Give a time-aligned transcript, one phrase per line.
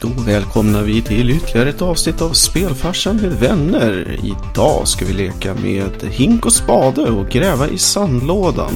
[0.00, 4.20] Då välkomnar vi till ytterligare ett avsnitt av Spelfarsan med vänner.
[4.24, 8.72] Idag ska vi leka med hink och spade och gräva i sandlådan.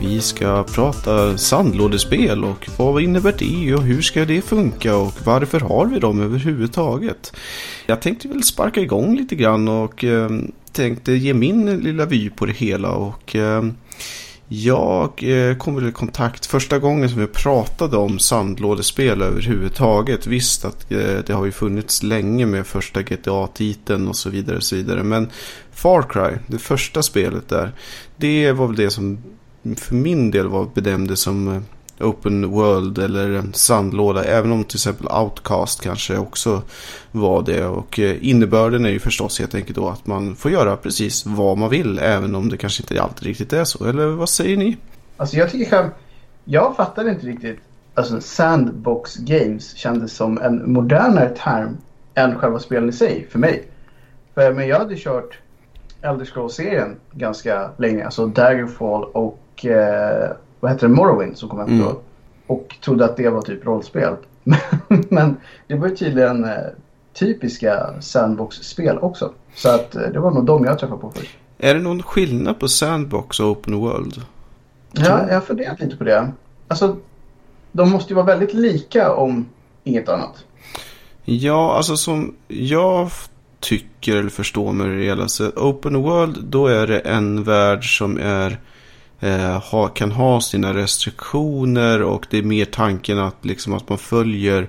[0.00, 5.60] Vi ska prata sandlådespel och vad innebär det och hur ska det funka och varför
[5.60, 7.32] har vi dem överhuvudtaget?
[7.86, 10.30] Jag tänkte väl sparka igång lite grann och eh,
[10.72, 13.62] tänkte ge min lilla vy på det hela och eh,
[14.52, 20.26] jag eh, kom väl i kontakt första gången som vi pratade om sandlådespel överhuvudtaget.
[20.26, 24.62] Visst att eh, det har ju funnits länge med första GTA-titeln och så vidare och
[24.62, 25.02] så vidare.
[25.02, 25.30] Men
[25.72, 27.72] Far Cry, det första spelet där,
[28.16, 29.18] det var väl det som
[29.76, 31.62] för min del var bedömdes som eh,
[32.00, 34.24] open world eller sandlåda.
[34.24, 36.62] Även om till exempel Outcast kanske också
[37.12, 37.64] var det.
[37.64, 41.58] Och eh, innebörden är ju förstås helt enkelt då att man får göra precis vad
[41.58, 41.98] man vill.
[41.98, 43.84] Även om det kanske inte alltid riktigt är så.
[43.84, 44.76] Eller vad säger ni?
[45.16, 45.88] Alltså jag tycker själv,
[46.44, 47.58] jag fattade inte riktigt.
[47.94, 51.76] Alltså sandbox games kändes som en modernare term
[52.14, 53.68] än själva spelen i sig för mig.
[54.34, 55.38] För men jag hade kört
[56.02, 58.04] Elder Scrolls-serien ganska länge.
[58.04, 60.30] Alltså Daggerfall och eh,
[60.60, 61.94] vad heter det, Morrowind som kom efter mm.
[62.46, 64.14] Och trodde att det var typ rollspel.
[64.88, 66.56] Men det var ju tydligen eh,
[67.14, 69.32] typiska sandbox-spel också.
[69.54, 71.38] Så att eh, det var nog de jag träffade på först.
[71.58, 74.22] Är det någon skillnad på sandbox och open world?
[74.92, 76.32] Ja, jag har funderat lite på det.
[76.68, 76.96] Alltså,
[77.72, 79.48] de måste ju vara väldigt lika om
[79.84, 80.44] inget annat.
[81.24, 83.10] Ja, alltså som jag
[83.60, 85.28] tycker eller förstår med det hela.
[85.28, 88.58] Så open world, då är det en värld som är
[89.20, 93.98] eh, ha, kan ha sina restriktioner och det är mer tanken att, liksom, att man
[93.98, 94.68] följer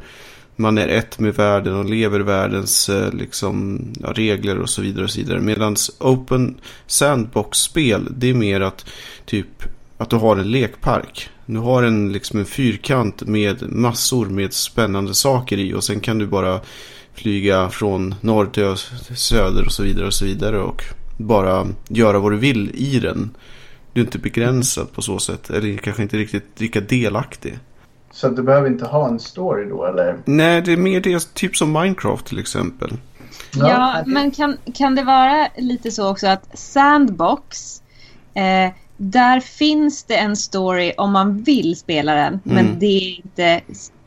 [0.56, 5.04] man är ett med världen och lever världens eh, liksom, ja, regler och så vidare.
[5.04, 5.40] och så vidare.
[5.40, 6.56] Medan Open
[6.88, 8.86] Sandbox-spel, det är mer att
[9.26, 9.64] typ
[9.98, 11.30] att du har en lekpark.
[11.46, 16.18] Du har en, liksom en fyrkant med massor med spännande saker i och sen kan
[16.18, 16.60] du bara
[17.14, 18.76] flyga från norr till
[19.18, 20.84] söder och så vidare och så vidare och
[21.18, 23.30] bara göra vad du vill i den.
[23.94, 25.50] Du är inte begränsad på så sätt.
[25.50, 27.60] Eller kanske inte riktigt lika delaktig.
[28.12, 30.18] Så du behöver inte ha en story då eller?
[30.26, 32.98] Nej, det är mer det, typ som Minecraft till exempel.
[33.56, 37.82] Ja, ja men kan, kan det vara lite så också att Sandbox,
[38.34, 42.40] eh, där finns det en story om man vill spela den, mm.
[42.44, 43.62] men det är inte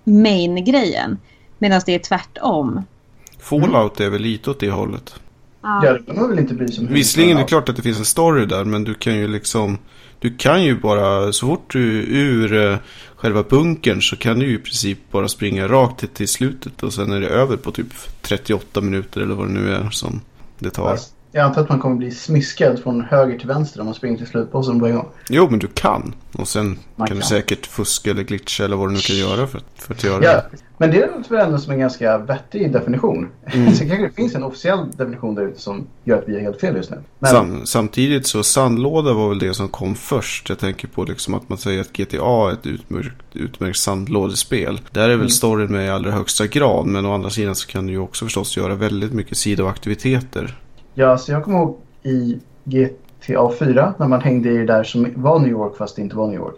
[0.04, 1.18] main-grejen.
[1.58, 2.82] Medan det är tvärtom.
[3.38, 5.14] Fallout är väl lite åt det hållet.
[5.64, 6.92] Ja, kan man väl inte bry sig om.
[6.92, 9.78] Visserligen är det klart att det finns en story där, men du kan ju liksom...
[10.18, 12.76] Du kan ju bara, så fort du ur uh,
[13.16, 16.92] själva bunkern så kan du ju i princip bara springa rakt till, till slutet och
[16.92, 17.86] sen är det över på typ
[18.22, 20.20] 38 minuter eller vad det nu är som
[20.58, 20.98] det tar.
[21.36, 24.26] Jag antar att man kommer bli smiskad från höger till vänster om man springer till
[24.26, 25.08] slutbossen på en gång.
[25.28, 26.14] Jo, men du kan.
[26.32, 29.46] Och sen kan, kan, du säkert fuska eller glitcha eller vad du nu kan göra
[29.46, 30.44] för, för att göra ja, det.
[30.78, 33.28] Men det låter väl ändå som en ganska vettig definition.
[33.46, 33.72] Mm.
[33.74, 36.60] Sen kanske det finns en officiell definition där ute som gör att vi är helt
[36.60, 36.96] fel just nu.
[37.18, 37.30] Men...
[37.30, 40.48] Sam, samtidigt så sandlåda var väl det som kom först.
[40.48, 44.80] Jag tänker på liksom att man säger att GTA är ett utmärkt, utmärkt sandlådespel.
[44.90, 45.28] Där är väl mm.
[45.28, 46.86] storyn med i allra högsta grad.
[46.86, 50.58] Men å andra sidan så kan du ju också förstås göra väldigt mycket sidoaktiviteter.
[50.94, 55.06] Ja, så jag kommer ihåg i GTA 4 när man hängde i det där som
[55.14, 56.54] var New York fast det inte var New York.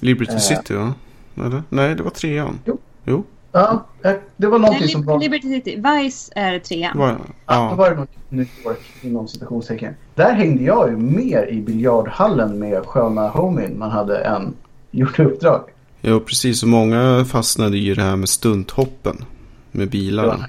[0.00, 0.94] Liberty uh, City va?
[1.36, 1.62] Eller?
[1.68, 2.58] Nej, det var trean.
[2.64, 2.78] Jo.
[3.04, 3.24] jo.
[3.52, 5.20] Ja, eh, det var någonting Nej, som var...
[5.20, 5.76] Liberty City.
[5.76, 6.98] Vice är trean.
[6.98, 7.16] Var, ja.
[7.46, 9.94] ja, då var det något New York inom citationstecken.
[10.14, 14.54] Där hängde jag ju mer i biljardhallen med sköna homin man hade än
[14.90, 15.60] gjort uppdrag.
[16.00, 16.62] Ja, precis.
[16.62, 19.24] Och många fastnade i det här med stunthoppen
[19.70, 20.46] med bilarna.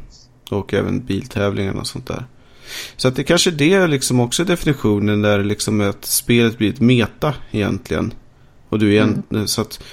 [0.51, 2.25] Och även biltävlingarna och sånt där.
[2.97, 6.79] Så att det kanske det liksom också är definitionen där liksom att spelet blir ett
[6.79, 8.13] meta egentligen.
[8.69, 9.47] Och du är mm.
[9.47, 9.83] så att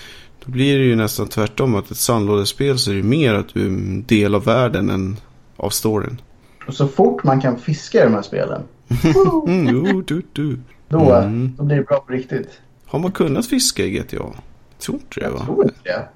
[0.45, 3.63] då blir det ju nästan tvärtom att ett sandlådespel så är det mer att du
[3.63, 5.17] är en del av världen än
[5.57, 6.21] av storyn.
[6.67, 8.63] Och så fort man kan fiska i de här spelen.
[9.47, 10.59] mm, du, du.
[10.89, 11.55] Då, mm.
[11.57, 12.61] då blir det bra på riktigt.
[12.87, 14.17] Har man kunnat fiska i GTA?
[14.17, 14.35] Jag
[14.79, 15.37] tror inte det va?
[15.39, 16.09] Jag tror inte det.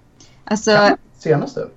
[0.44, 1.68] Alltså, senaste.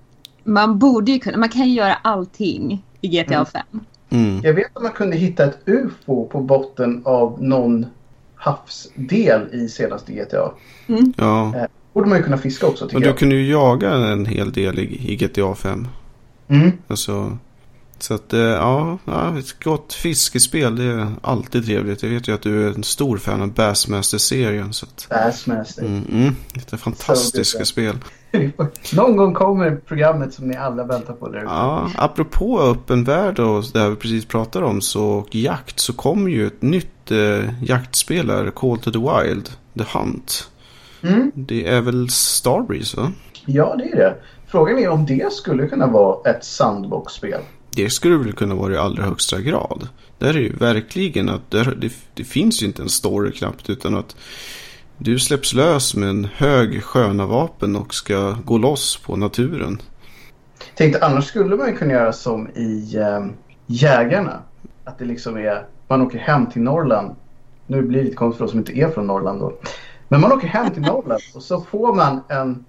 [0.43, 3.61] Man borde ju kunna, man kan ju göra allting i GTA 5.
[4.09, 4.41] Mm.
[4.43, 7.85] Jag vet att man kunde hitta ett UFO på botten av någon
[8.35, 10.51] havsdel i senaste GTA.
[10.87, 11.13] Mm.
[11.17, 11.55] Ja.
[11.55, 13.17] Eh, borde man ju kunna fiska också tycker Men du jag.
[13.17, 15.87] kunde ju jaga en hel del i, i GTA 5.
[16.47, 16.71] Mm.
[16.87, 17.37] Alltså,
[17.99, 18.99] så att eh, ja,
[19.39, 22.03] ett gott fiskespel det är alltid trevligt.
[22.03, 24.73] Jag vet ju att du är en stor fan av Bassmaster-serien.
[24.73, 25.85] Så att, Bassmaster.
[25.85, 27.95] Mm, mm, det är fantastiska spel.
[28.95, 31.29] Någon gång kommer programmet som ni alla väntar på.
[31.29, 35.93] Där ja, apropå öppen värld och det vi precis pratar om så, och jakt så
[35.93, 40.49] kommer ju ett nytt eh, jaktspel här, Call to the Wild, The Hunt.
[41.03, 41.31] Mm.
[41.35, 43.11] Det är väl Starbreeze va?
[43.45, 44.15] Ja, det är det.
[44.47, 47.41] Frågan är om det skulle kunna vara ett sandbox-spel.
[47.75, 49.87] Det skulle väl kunna vara i allra högsta grad.
[50.17, 53.95] Där är det ju verkligen att det, det finns ju inte en story knappt utan
[53.95, 54.15] att
[54.97, 59.81] du släpps lös med en hög sköna vapen och ska gå loss på naturen.
[60.75, 63.25] Tänkte annars skulle man kunna göra som i äh,
[63.65, 64.39] Jägarna.
[64.83, 67.15] Att det liksom är, man åker hem till Norrland.
[67.67, 69.53] Nu blir det lite konstigt för oss som inte är från Norrland då.
[70.07, 72.65] Men man åker hem till Norrland och så får man en,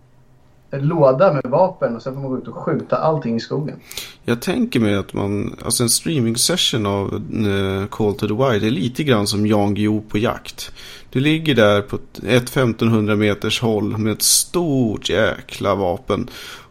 [0.71, 3.77] en låda med vapen och sen får man gå ut och skjuta allting i skogen.
[4.25, 8.65] Jag tänker mig att man, alltså en streaming session av uh, Call to the Wild
[8.65, 10.73] är lite grann som Jan Guillou på jakt.
[11.11, 16.29] Du ligger där på ett 1500 meters håll med ett stort jäkla vapen.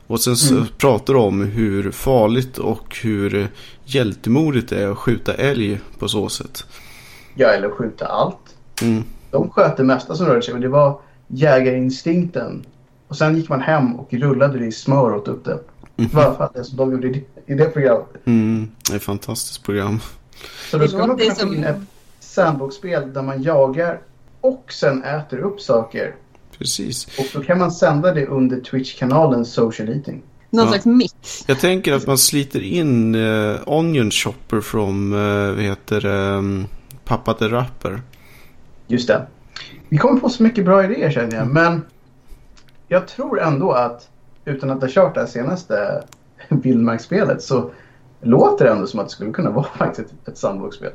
[0.07, 0.67] Och sen så mm.
[0.77, 3.47] pratar du om hur farligt och hur
[3.85, 6.65] hjältemodigt det är att skjuta älg på så sätt.
[7.35, 8.55] Ja, eller skjuta allt.
[8.81, 9.03] Mm.
[9.31, 12.65] De sköt det mesta som rörde sig och det var jägarinstinkten.
[13.07, 15.59] Och sen gick man hem och rullade det i smör och åt upp det.
[15.97, 16.09] Mm.
[16.09, 18.07] Det var i alla fall det som de gjorde i det, i det programmet.
[18.25, 19.99] Mm, det är ett fantastiskt program.
[20.71, 21.81] Så då skulle man kunna få in ett
[22.19, 24.01] sandbox-spel där man jagar
[24.41, 26.15] och sen äter upp saker.
[26.57, 27.19] Precis.
[27.19, 30.23] Och då kan man sända det under Twitch-kanalen Social Eating.
[30.49, 30.71] Någon ja.
[30.71, 31.43] slags mix.
[31.47, 36.67] Jag tänker att man sliter in uh, Onion Chopper från, uh, vad heter um,
[37.03, 38.01] Pappa the Rapper.
[38.87, 39.27] Just det.
[39.89, 41.47] Vi kommer på så mycket bra idéer känner jag.
[41.47, 41.81] Men
[42.87, 44.09] jag tror ändå att
[44.45, 46.03] utan att ha kört det här senaste
[46.49, 47.71] vildmarksspelet så
[48.21, 50.91] låter det ändå som att det skulle kunna vara faktiskt ett, ett sandbox-spel.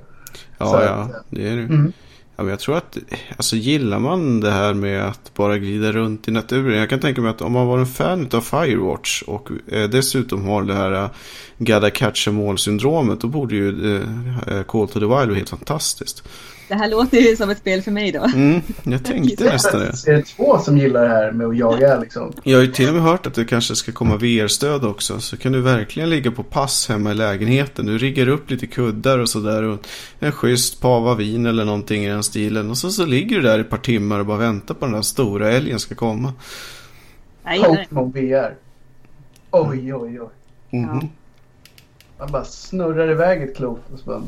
[0.58, 1.62] Ja, så ja, att, det är det.
[1.62, 1.92] Mm.
[2.36, 2.98] Ja, men jag tror att,
[3.36, 6.78] alltså gillar man det här med att bara glida runt i naturen.
[6.78, 10.44] Jag kan tänka mig att om man var en fan av Firewatch och eh, dessutom
[10.44, 11.10] har det här eh,
[11.58, 13.20] Gotta catch syndromet.
[13.20, 16.28] Då borde ju eh, Call to the Wild vara helt fantastiskt.
[16.70, 18.24] Det här låter ju som ett spel för mig då.
[18.24, 20.10] Mm, jag tänkte nästan det.
[20.10, 22.32] Är det två som gillar det här med att jaga liksom?
[22.42, 25.20] Jag har ju till och med hört att det kanske ska komma VR-stöd också.
[25.20, 27.86] Så kan du verkligen ligga på pass hemma i lägenheten.
[27.86, 29.62] Du riggar upp lite kuddar och sådär.
[29.62, 29.86] Och
[30.18, 32.70] en schysst pava vin eller någonting i den stilen.
[32.70, 34.94] Och så, så ligger du där i ett par timmar och bara väntar på den
[34.94, 36.32] där stora älgen ska komma.
[37.44, 38.54] Pokémon VR.
[39.50, 40.28] Oj, oj, oj.
[40.70, 41.08] Mm -hmm.
[42.18, 44.22] Man bara snurrar iväg ett klot och så bara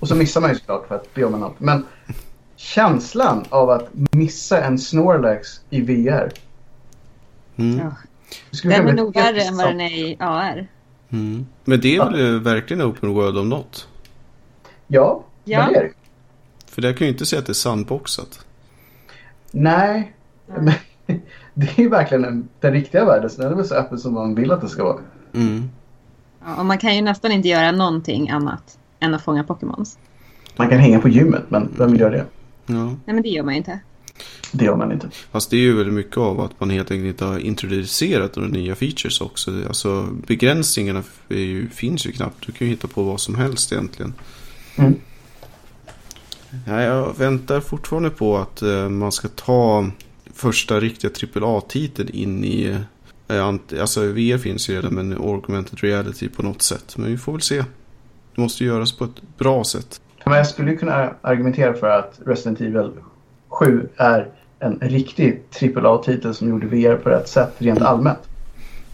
[0.00, 1.66] och så missar man ju såklart för att det gör man alltid.
[1.66, 1.86] Men
[2.56, 6.32] känslan av att missa en Snorlax i VR.
[7.56, 7.78] Mm.
[7.78, 7.92] Ja.
[8.62, 10.68] Den är nog värre än vad den är i AR.
[11.10, 11.46] Mm.
[11.64, 12.38] Men det är väl ja.
[12.38, 13.88] verkligen open world om något?
[14.86, 15.68] Ja, ja.
[15.70, 15.92] det är det.
[16.66, 18.46] För där kan ju inte säga att det är sandboxat.
[19.50, 20.14] Nej,
[20.46, 20.72] men
[21.54, 23.30] det är ju verkligen den, den riktiga världen.
[23.30, 24.98] Så den är väl så öppen som man vill att det ska vara.
[25.34, 25.70] Mm.
[26.44, 29.98] Ja, och man kan ju nästan inte göra någonting annat än att fånga Pokémons.
[30.56, 32.26] Man kan hänga på gymmet, men vem vill göra det?
[32.66, 32.84] Ja.
[32.84, 33.80] Nej, men det gör man ju inte.
[34.52, 35.08] Det gör man inte.
[35.30, 38.48] Fast det är ju väldigt mycket av att man helt enkelt inte har introducerat några
[38.48, 39.50] nya features också.
[39.66, 42.46] Alltså begränsningarna ju, finns ju knappt.
[42.46, 44.14] Du kan ju hitta på vad som helst egentligen.
[44.76, 44.94] Mm.
[46.66, 49.90] Ja, jag väntar fortfarande på att uh, man ska ta
[50.34, 52.76] första riktiga AAA-titeln in i...
[53.32, 56.96] Uh, alltså VR finns ju redan men augmented reality på något sätt.
[56.96, 57.64] Men vi får väl se.
[58.38, 60.00] Det måste göras på ett bra sätt.
[60.24, 62.90] Men jag skulle kunna argumentera för att Resident Evil
[63.48, 68.18] 7 är en riktig AAA-titel som gjorde VR på rätt sätt rent allmänt.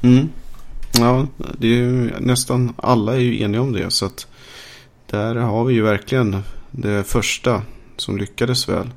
[0.02, 0.28] Mm.
[0.98, 1.26] Ja,
[1.58, 3.90] det är ju, nästan alla är ju eniga om det.
[3.90, 4.26] Så att
[5.10, 6.36] där har vi ju verkligen
[6.70, 7.62] det första
[7.96, 8.90] som lyckades väl.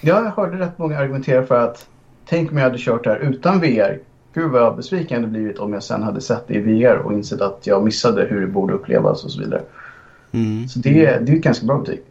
[0.00, 1.88] Jag hörde rätt många argumentera för att
[2.26, 3.98] tänk om jag hade kört det här utan VR.
[4.34, 7.12] Gud vad besviken jag hade blivit om jag sen hade sett det i VR och
[7.12, 9.62] insett att jag missade hur det borde upplevas och så vidare.
[10.36, 10.68] Mm.
[10.68, 12.02] Så det, det är ett ganska bra betyg.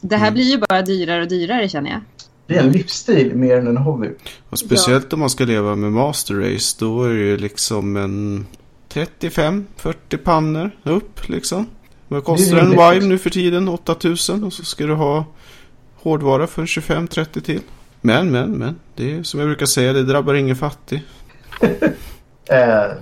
[0.00, 2.00] Det här blir ju bara dyrare och dyrare känner jag.
[2.46, 4.10] Det är en livsstil mer än en hobby.
[4.50, 6.76] Och speciellt om man ska leva med Master Race.
[6.78, 8.46] Då är det ju liksom en
[8.92, 11.66] 35-40 pannor upp liksom.
[12.08, 13.68] Vad kostar en Vive nu för tiden?
[13.68, 14.44] 8000.
[14.44, 15.24] Och så ska du ha
[15.96, 17.60] hårdvara för 25-30 till.
[18.00, 18.76] Men, men, men.
[18.94, 21.02] Det är som jag brukar säga, det drabbar ingen fattig.
[22.50, 22.92] eh,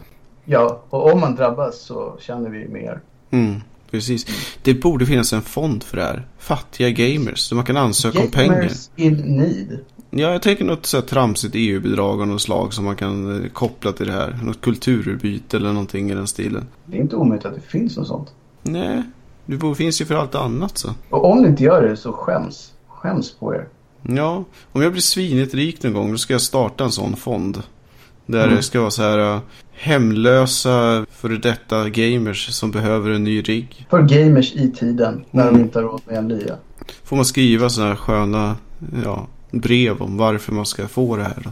[0.45, 3.01] ja, och om man drabbas så känner vi mer.
[3.31, 3.61] Mm.
[3.95, 4.27] Precis.
[4.63, 6.27] Det borde finnas en fond för det här.
[6.39, 7.39] Fattiga gamers.
[7.39, 8.55] Så man kan ansöka gamers om pengar.
[8.55, 9.79] Gamers in need.
[10.11, 13.51] Ja, jag tänker något så här tramsigt EU-bidrag av något slag som man kan eh,
[13.51, 14.39] koppla till det här.
[14.43, 16.67] Något kulturutbyte eller någonting i den stilen.
[16.87, 18.29] Det är inte omöjligt att det finns något sånt.
[18.63, 19.03] Nej,
[19.47, 20.91] det finns ju för allt annat så.
[21.11, 22.73] Och om ni inte gör det så skäms.
[22.89, 23.69] Skäms på er.
[24.03, 27.63] Ja, om jag blir svinigt rik någon gång då ska jag starta en sån fond.
[28.27, 28.57] Där mm.
[28.57, 29.41] det ska vara så här äh,
[29.75, 33.87] hemlösa före detta gamers som behöver en ny rigg.
[33.91, 35.55] För gamers i tiden när mm.
[35.55, 36.57] de inte har råd med en nya.
[37.05, 38.57] Får man skriva sådana här sköna
[39.05, 41.43] ja, brev om varför man ska få det här.
[41.45, 41.51] Då.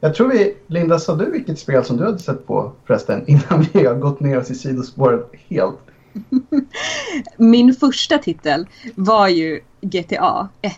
[0.00, 3.66] Jag tror vi, Linda, sa du vilket spel som du hade sett på förresten innan
[3.72, 5.78] vi har gått ner oss i sidospåret helt?
[7.36, 10.74] Min första titel var ju GTA 1.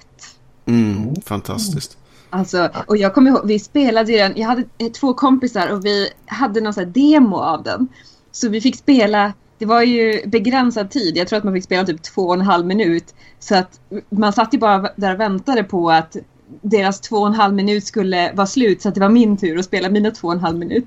[0.66, 1.98] Mm, fantastiskt.
[2.30, 4.64] Alltså, och jag kommer ihåg, vi spelade ju den, jag hade
[5.00, 7.88] två kompisar och vi hade någon sån demo av den.
[8.32, 11.86] Så vi fick spela, det var ju begränsad tid, jag tror att man fick spela
[11.86, 13.14] typ två och en halv minut.
[13.38, 13.80] Så att
[14.10, 16.16] man satt ju bara där och väntade på att
[16.62, 19.58] deras två och en halv minut skulle vara slut så att det var min tur
[19.58, 20.86] att spela mina två och en halv minut.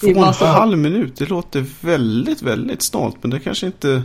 [0.00, 4.02] Två och en halv minut, det låter väldigt, väldigt snart men det kanske inte...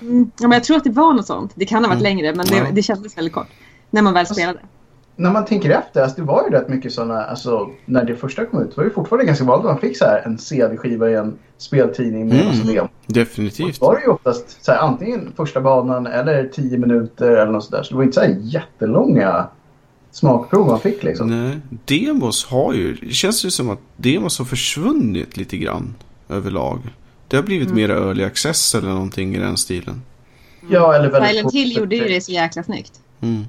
[0.00, 1.52] Mm, ja, men jag tror att det var något sånt.
[1.54, 2.16] Det kan ha varit mm.
[2.16, 3.48] längre men det, det kändes väldigt kort.
[3.90, 4.58] När man väl alltså, spelade.
[5.20, 8.44] När man tänker efter, alltså det var ju rätt mycket sådana, alltså när det första
[8.44, 11.14] kom ut var det fortfarande ganska vanligt att man fick så här en CD-skiva i
[11.14, 13.78] en speltidning med mm, en Definitivt.
[13.78, 17.64] Och var det ju oftast så här, antingen första banan eller tio minuter eller något
[17.64, 17.82] sådär.
[17.82, 19.46] Så det var inte så här jättelånga
[20.10, 21.44] smakprov man fick liksom.
[21.44, 25.94] Nej, demos har ju, det känns ju som att demos har försvunnit lite grann
[26.28, 26.78] överlag.
[27.28, 27.76] Det har blivit mm.
[27.76, 30.02] mer early access eller någonting i den stilen.
[30.70, 32.92] Ja, eller väldigt Silent Hill gjorde ju det så jäkla snyggt.
[33.20, 33.44] Mm.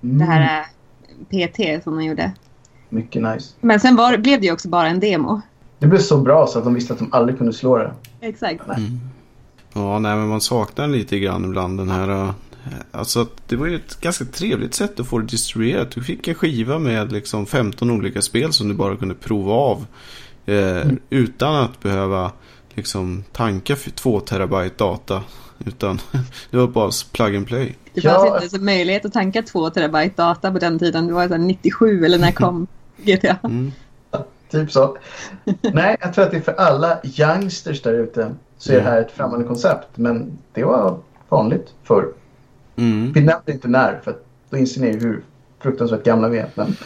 [0.00, 0.66] Det här
[1.32, 2.32] PT som de gjorde.
[2.88, 3.54] Mycket nice.
[3.60, 5.40] Men sen var, blev det ju också bara en demo.
[5.78, 7.92] Det blev så bra så att de visste att de aldrig kunde slå det.
[8.20, 8.68] Exakt.
[8.68, 9.00] Mm.
[9.72, 12.30] Ja, nej men man saknar lite grann ibland den här uh,
[12.90, 15.90] Alltså det var ju ett ganska trevligt sätt att få det distribuerat.
[15.90, 19.86] Du fick en skiva med liksom 15 olika spel som du bara kunde prova av.
[20.46, 20.98] Eh, mm.
[21.10, 22.32] Utan att behöva
[22.74, 25.22] liksom tanka för 2 terabyte data.
[25.66, 26.00] Utan
[26.50, 27.76] det var bara plug and play.
[27.94, 28.26] Det fanns ja.
[28.26, 31.06] inte ens möjlighet att tanka 2 terabyte data på den tiden.
[31.06, 32.66] Det var så 97 eller när kom
[32.96, 33.36] GTA.
[33.44, 33.72] Mm.
[34.50, 34.96] typ så.
[35.72, 39.00] Nej, jag tror att det är för alla youngsters där ute så är det här
[39.00, 39.88] ett främmande koncept.
[39.94, 42.12] Men det var vanligt förr.
[42.76, 43.12] Mm.
[43.12, 44.16] Vi nämnde inte när för
[44.50, 45.22] då inser ni hur
[45.60, 46.50] fruktansvärt gamla vi är.
[46.54, 46.76] Men,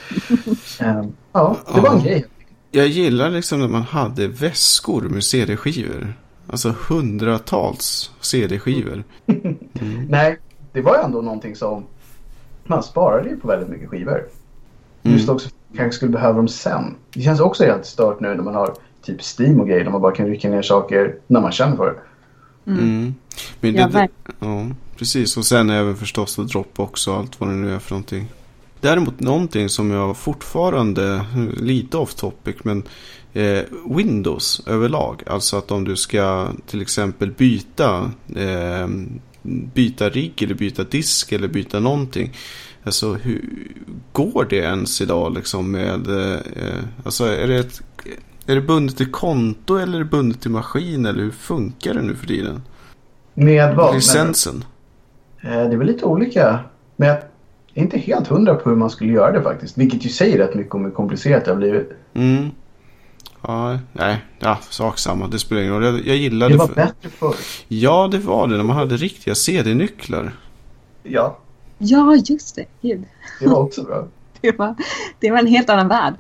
[0.80, 2.24] ähm, ja, det var en grej.
[2.70, 6.14] Jag gillar liksom när man hade väskor med CD-skivor.
[6.46, 9.04] Alltså hundratals CD-skivor.
[9.26, 9.56] Mm.
[10.08, 10.38] Nej,
[10.72, 11.84] det var ju ändå någonting som
[12.64, 14.28] man sparade ju på väldigt mycket skivor.
[15.02, 15.16] Mm.
[15.16, 16.94] Just också kanske skulle behöva dem sen.
[17.14, 19.84] Det känns också helt stört nu när man har typ Steam och grejer.
[19.84, 22.00] Där man bara kan rycka ner saker när man känner för det.
[22.70, 22.84] Mm.
[22.84, 23.14] mm.
[23.60, 24.66] Men det, ja, ja,
[24.98, 25.36] precis.
[25.36, 28.32] Och sen även förstås att Dropbox och allt vad det nu är för någonting.
[28.80, 31.24] Däremot någonting som jag fortfarande,
[31.56, 32.82] lite off topic, men
[33.36, 33.62] eh,
[33.96, 35.22] Windows överlag.
[35.26, 38.88] Alltså att om du ska till exempel byta, eh,
[39.74, 42.32] byta rigg eller byta disk eller byta någonting.
[42.84, 43.72] Alltså hur
[44.12, 47.82] går det ens idag liksom med, eh, alltså är det, ett,
[48.46, 52.02] är det bundet till konto eller är det bundet till maskin eller hur funkar det
[52.02, 52.62] nu för tiden?
[53.34, 53.94] Med vad?
[53.94, 54.64] Licensen?
[55.40, 56.58] Eh, det är väl lite olika.
[56.96, 57.16] Men jag
[57.74, 59.78] är inte helt hundra på hur man skulle göra det faktiskt.
[59.78, 61.90] Vilket ju säger rätt mycket om hur komplicerat det har blivit.
[62.14, 62.50] Mm.
[63.46, 65.28] Ja, nej, ja, sak samma.
[65.28, 65.84] Det spelar ingen roll.
[65.84, 66.58] Jag, jag gillade det.
[66.58, 66.74] var för...
[66.74, 67.34] bättre förr.
[67.68, 68.56] Ja, det var det.
[68.56, 70.32] När man hade riktiga CD-nycklar.
[71.02, 71.38] Ja.
[71.78, 72.64] Ja, just det.
[72.82, 73.04] Gud.
[73.40, 74.06] Det var också bra.
[74.40, 74.74] det, var,
[75.20, 76.14] det var en helt annan värld.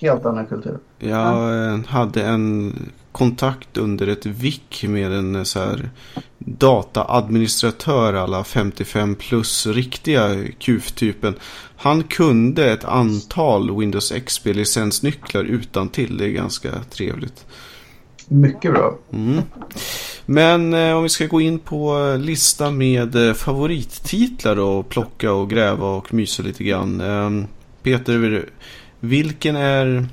[0.00, 0.78] Helt annan kultur.
[0.98, 1.74] Jag ja.
[1.74, 2.74] Eh, hade en
[3.16, 5.90] kontakt under ett vick med en eh, så här
[6.38, 11.34] dataadministratör alla 55 plus riktiga QF-typen.
[11.76, 16.16] Han kunde ett antal Windows XP-licensnycklar utan till.
[16.16, 17.46] Det är ganska trevligt.
[18.28, 18.98] Mycket bra.
[19.12, 19.42] Mm.
[20.26, 25.50] Men eh, om vi ska gå in på listan med eh, favorittitlar och plocka och
[25.50, 27.00] gräva och mysa lite grann.
[27.00, 27.46] Eh,
[27.82, 28.48] Peter,
[29.00, 30.08] vilken är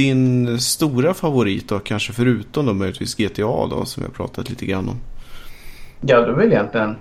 [0.00, 1.78] din stora favorit då?
[1.78, 4.96] Kanske förutom då möjligtvis GTA då som har pratat lite grann om.
[6.00, 6.96] Ja, det är väl egentligen...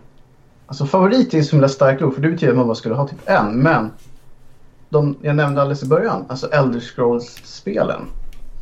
[0.68, 3.08] Alltså favorit är så himla starkt ord för det betyder att man bara skulle ha
[3.08, 3.60] typ en.
[3.60, 3.92] Men
[4.90, 8.02] de jag nämnde alldeles i början, alltså Elder Scrolls-spelen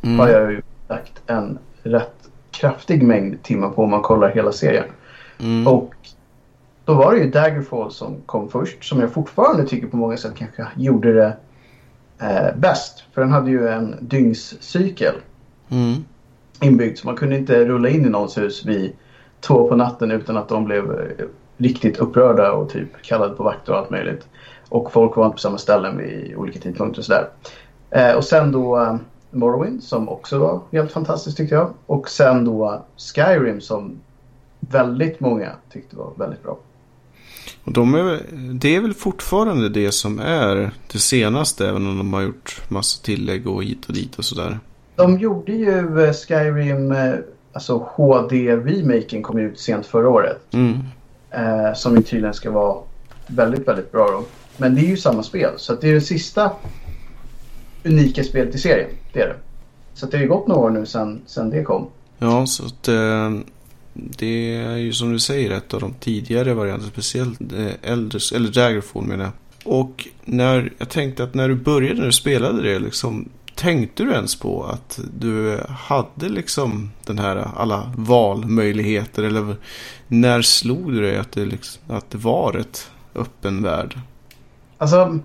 [0.02, 0.18] mm.
[0.18, 2.14] har jag ju lagt en rätt
[2.50, 4.84] kraftig mängd timmar på om man kollar hela serien.
[5.38, 5.66] Mm.
[5.66, 5.94] Och
[6.84, 10.32] då var det ju Daggerfall som kom först som jag fortfarande tycker på många sätt
[10.36, 11.36] kanske gjorde det
[12.20, 13.04] eh, bäst.
[13.12, 15.14] För den hade ju en dygnscykel
[15.68, 16.04] mm.
[16.60, 18.92] inbyggd så man kunde inte rulla in i någons hus vid
[19.40, 23.72] två på natten utan att de blev eh, riktigt upprörda och typ kallade på vakter
[23.72, 24.28] och allt möjligt.
[24.68, 27.28] Och folk var inte på samma ställen vid olika tidpunkter och sådär.
[27.90, 28.96] Eh, och sen då eh,
[29.30, 31.70] Morrowind som också var helt fantastiskt tyckte jag.
[31.86, 34.00] Och sen då Skyrim som
[34.60, 36.58] väldigt många tyckte var väldigt bra.
[37.64, 38.20] Och de är,
[38.52, 43.02] det är väl fortfarande det som är det senaste även om de har gjort massa
[43.02, 44.58] tillägg och hit och dit och sådär.
[44.96, 47.14] De gjorde ju eh, Skyrim, eh,
[47.52, 50.40] alltså HD-remaken kom ut sent förra året.
[50.50, 50.78] Mm.
[51.30, 52.76] Eh, som ju tydligen ska vara
[53.26, 54.24] väldigt, väldigt bra då.
[54.56, 56.50] Men det är ju samma spel så det är det sista
[57.84, 58.90] unika spelet i serien.
[59.12, 59.36] Det är det.
[59.94, 61.86] Så det har ju gått några år nu sedan, sedan det kom.
[62.18, 63.30] Ja, så att eh,
[63.98, 66.92] det är ju som du säger ett av de tidigare varianterna.
[66.92, 69.32] Speciellt eh, äldre, eller Daggerfall menar jag.
[69.74, 73.28] Och när jag tänkte att när du började när du spelade det liksom.
[73.54, 79.22] Tänkte du ens på att du hade liksom den här alla valmöjligheter?
[79.22, 79.56] Eller
[80.08, 83.98] när slog du dig att det, liksom, att det var ett öppen värld?
[84.78, 85.18] Alltså,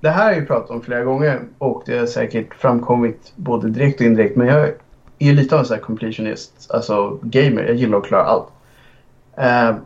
[0.00, 3.70] det här har jag ju pratat om flera gånger och det har säkert framkommit både
[3.70, 4.36] direkt och indirekt.
[4.36, 4.70] Men jag
[5.18, 7.62] är ju lite av en sån här completionist, alltså gamer.
[7.62, 8.48] Jag gillar att klara allt.
[9.38, 9.76] Uh,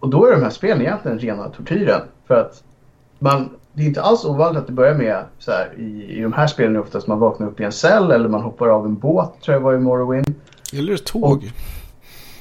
[0.00, 2.00] och då är de här spelen egentligen rena tortyren.
[2.26, 2.62] För att
[3.18, 6.32] man, det är inte alls ovanligt att det börjar med så här, i, i de
[6.32, 8.94] här spelen är oftast man vaknar upp i en cell eller man hoppar av en
[8.98, 10.34] båt tror jag var i Morrowind.
[10.72, 11.32] Eller ett tåg.
[11.32, 11.42] Och,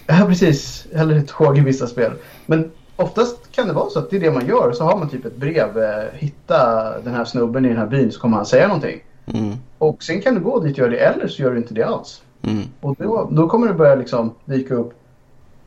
[0.08, 2.12] ja precis, eller ett tåg i vissa spel.
[2.46, 4.72] Men oftast kan det vara så att det är det man gör.
[4.72, 5.78] Så har man typ ett brev.
[5.78, 9.01] Eh, hitta den här snubben i den här byn så kommer han säga någonting.
[9.25, 9.54] Mm.
[9.78, 11.84] Och sen kan du gå dit och göra det eller så gör du inte det
[11.84, 12.24] alls.
[12.42, 12.63] Mm.
[12.82, 14.94] Och då, då kommer det börja liksom dyka upp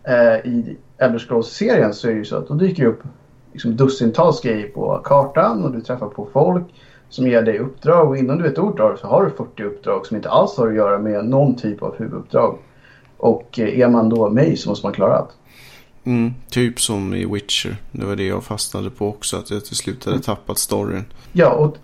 [0.05, 3.03] eh, i Elder Scrolls-serien så är det ju så att då dyker det upp
[3.53, 6.65] liksom dussintals grejer på kartan och du träffar på folk
[7.09, 10.07] som ger dig uppdrag och innan du vet ordet av så har du 40 uppdrag
[10.07, 12.59] som inte alls har att göra med någon typ av huvuduppdrag.
[13.17, 15.37] Och eh, är man då mig så måste man klara allt.
[16.05, 17.77] Mm, typ som i Witcher.
[17.93, 19.37] Det var det jag fastnade på också.
[19.37, 20.23] Att jag till slut hade mm.
[20.23, 21.05] tappat storyn.
[21.33, 21.77] Ja, och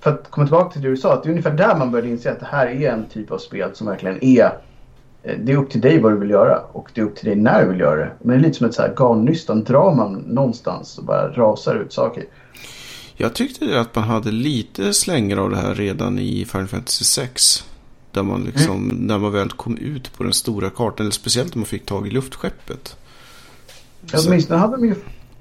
[0.00, 1.12] för att komma tillbaka till det du sa.
[1.12, 3.38] Att det är ungefär där man började inse att det här är en typ av
[3.38, 4.58] spel som verkligen är.
[5.22, 7.26] Eh, det är upp till dig vad du vill göra och det är upp till
[7.26, 8.12] dig när du vill göra det.
[8.22, 9.64] Men det är lite som ett så här garnnystan.
[9.64, 12.24] Drar man någonstans och bara rasar ut saker.
[13.16, 17.64] Jag tyckte att man hade lite slänger av det här redan i Final Fantasy 6.
[18.12, 18.96] Där man liksom, mm.
[18.96, 21.06] när man väl kom ut på den stora kartan.
[21.06, 22.96] Eller speciellt när man fick tag i luftskeppet.
[24.12, 24.94] Ja, åtminstone hade de ju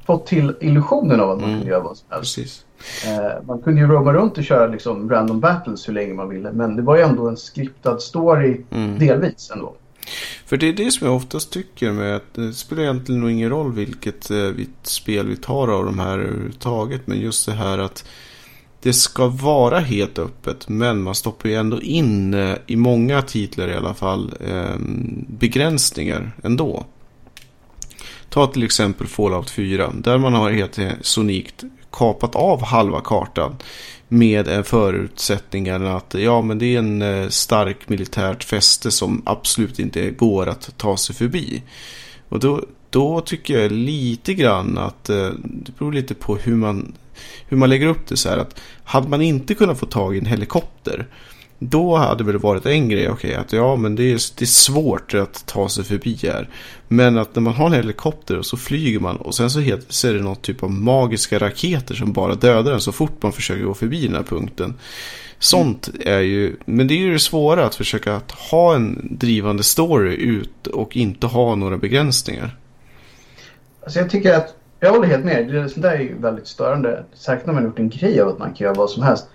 [0.06, 1.60] fått till illusionen av att man mm.
[1.60, 2.36] kunde göra vad som helst.
[2.36, 2.66] Precis.
[3.06, 6.52] Eh, man kunde ju roama runt och köra liksom random battles hur länge man ville.
[6.52, 9.00] Men det var ju ändå en skriptad story mm.
[9.00, 9.76] delvis ändå.
[10.46, 13.50] För det är det som jag oftast tycker med att det spelar egentligen nog ingen
[13.50, 14.52] roll vilket eh,
[14.84, 17.08] spel vi tar av de här överhuvudtaget.
[17.08, 18.06] Men just det här att
[18.82, 23.68] det ska vara helt öppet men man stoppar ju ändå in eh, i många titlar
[23.68, 24.76] i alla fall eh,
[25.28, 26.86] begränsningar ändå.
[28.30, 33.56] Ta till exempel Fallout 4 där man har helt eh, sonikt kapat av halva kartan
[34.08, 40.10] med förutsättningen att ja men det är en eh, stark militärt fäste som absolut inte
[40.10, 41.64] går att ta sig förbi.
[42.30, 46.94] Och då, då tycker jag lite grann att eh, det beror lite på hur man,
[47.48, 50.20] hur man lägger upp det så här att hade man inte kunnat få tag i
[50.20, 51.08] en helikopter
[51.60, 54.44] då hade det väl varit en grej, okej, okay, att ja men det är, det
[54.44, 56.50] är svårt att ta sig förbi här.
[56.88, 59.86] Men att när man har en helikopter och så flyger man och sen så, heter,
[59.90, 63.32] så är det någon typ av magiska raketer som bara dödar en så fort man
[63.34, 64.74] försöker gå förbi den här punkten.
[65.40, 69.64] Sånt är ju, men det är ju det svåra att försöka att ha en drivande
[69.64, 72.58] story ut och inte ha några begränsningar.
[73.84, 77.04] Alltså jag tycker att, jag håller helt med, det där är ju väldigt störande.
[77.14, 79.28] Särskilt när man har gjort en grej av att man kan göra vad som helst.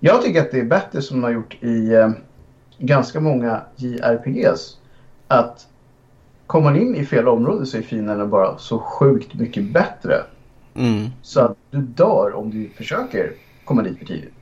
[0.00, 2.10] Jag tycker att det är bättre som de har gjort i eh,
[2.78, 4.76] ganska många JRPGs.
[5.28, 5.66] Att
[6.46, 10.14] kommer man in i fel område så är fienden bara så sjukt mycket bättre.
[10.74, 11.06] Mm.
[11.22, 13.32] Så att du dör om du försöker
[13.64, 14.34] komma dit för tidigt.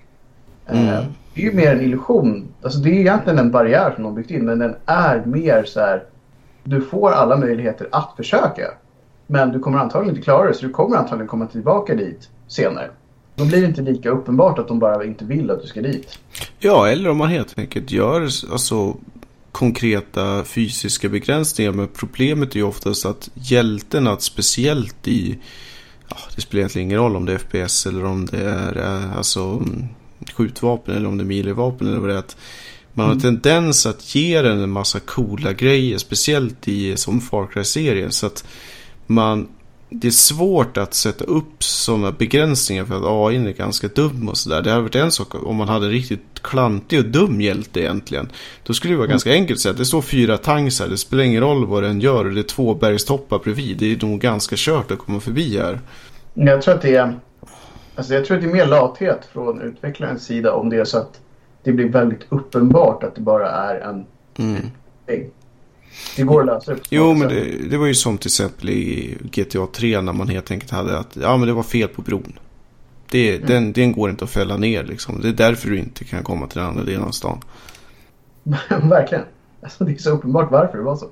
[0.66, 1.04] Eh, mm.
[1.34, 2.48] det är ju mer en illusion.
[2.62, 5.80] Alltså det är egentligen en barriär som de byggt in men den är mer så
[5.80, 6.04] här.
[6.64, 8.70] Du får alla möjligheter att försöka.
[9.26, 12.90] Men du kommer antagligen inte klara det så du kommer antagligen komma tillbaka dit senare.
[13.36, 16.18] Då blir det inte lika uppenbart att de bara inte vill att du ska dit.
[16.58, 18.96] Ja, eller om man helt enkelt gör alltså,
[19.52, 21.72] konkreta fysiska begränsningar.
[21.72, 25.38] Men problemet är ju oftast att hjälten, att speciellt i...
[26.08, 29.16] Ja, det spelar egentligen ingen roll om det är FPS eller om det är eh,
[29.16, 29.62] alltså,
[30.34, 32.18] skjutvapen eller om det är milevapen eller vad det är.
[32.18, 32.36] Att
[32.92, 33.40] man har en mm.
[33.40, 38.12] tendens att ge den en massa coola grejer, speciellt i som Far Cry-serien.
[38.12, 38.44] Så att
[39.06, 39.48] man
[40.00, 44.36] det är svårt att sätta upp sådana begränsningar för att AI är ganska dum och
[44.36, 44.62] sådär.
[44.62, 48.28] Det hade varit en sak om man hade en riktigt klantig och dum hjälte egentligen.
[48.62, 49.12] Då skulle det vara mm.
[49.12, 50.88] ganska enkelt att säga att det står fyra tanks här.
[50.88, 53.76] Det spelar ingen roll vad den gör och det är två bergstoppar bredvid.
[53.78, 55.80] Det är nog ganska kört att komma förbi här.
[56.34, 57.18] Jag tror att det är,
[57.94, 60.98] alltså jag tror att det är mer lathet från utvecklarens sida om det är så
[60.98, 61.20] att
[61.62, 64.06] det blir väldigt uppenbart att det bara är en
[64.38, 64.70] mm.
[66.16, 66.80] Det går att lösa det.
[66.90, 70.50] Jo, men det, det, var ju som till exempel i GTA 3 när man helt
[70.50, 72.38] enkelt hade att ja, men det var fel på bron.
[73.10, 73.46] Det, mm.
[73.46, 75.20] den, den går inte att fälla ner liksom.
[75.20, 77.40] Det är därför du inte kan komma till den andra delen av stan.
[78.68, 79.24] Verkligen.
[79.62, 81.08] Alltså, det är så uppenbart varför det var så.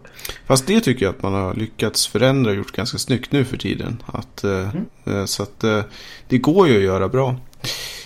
[0.47, 3.57] Fast det tycker jag att man har lyckats förändra och gjort ganska snyggt nu för
[3.57, 4.03] tiden.
[4.07, 4.87] Att, eh, mm.
[5.05, 5.83] eh, så att eh,
[6.29, 7.37] det går ju att göra bra.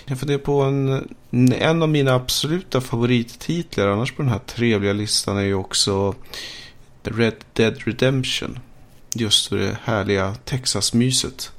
[0.04, 1.08] Jag funderar på en,
[1.52, 6.14] en av mina absoluta favorittitlar annars på den här trevliga listan är ju också
[7.06, 8.58] Red Dead Redemption.
[9.14, 11.52] Just för det härliga Texas-myset.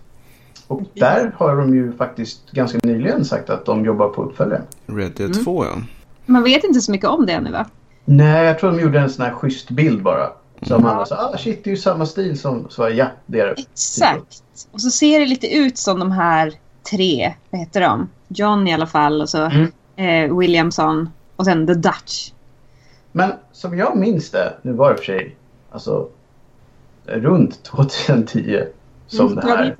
[0.67, 4.62] Och där har de ju faktiskt ganska nyligen sagt att de jobbar på uppföljare.
[4.86, 5.43] Red Dead mm.
[5.43, 5.81] 2 ja.
[6.25, 7.65] Man vet inte så mycket om det ännu va?
[8.05, 10.29] Nej, jag tror de gjorde en sån här schysst bild bara.
[10.62, 10.86] Så mm.
[10.86, 13.62] alla sa, ah shit det är ju samma stil som, så ja det är det.
[13.62, 14.43] Exakt.
[14.71, 16.53] Och så ser det lite ut som de här
[16.91, 18.10] tre, vad heter de?
[18.27, 19.71] John i alla fall och så mm.
[19.95, 22.31] eh, Williamson och sen The Dutch.
[23.17, 25.36] Men som jag minns det, nu var det för sig
[25.71, 26.10] alltså
[27.06, 28.63] runt 2010
[29.08, 29.75] som mm, det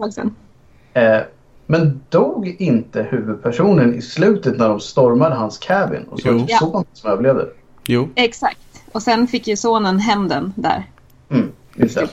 [0.94, 1.18] här.
[1.18, 1.24] Eh,
[1.66, 6.54] men dog inte huvudpersonen i slutet när de stormade hans cabin och så var det
[6.54, 7.48] sonen som överlevde?
[7.86, 8.10] Jo.
[8.16, 8.60] Exakt.
[8.92, 10.84] Och sen fick ju sonen hämnden där.
[11.30, 12.08] Mm, just det.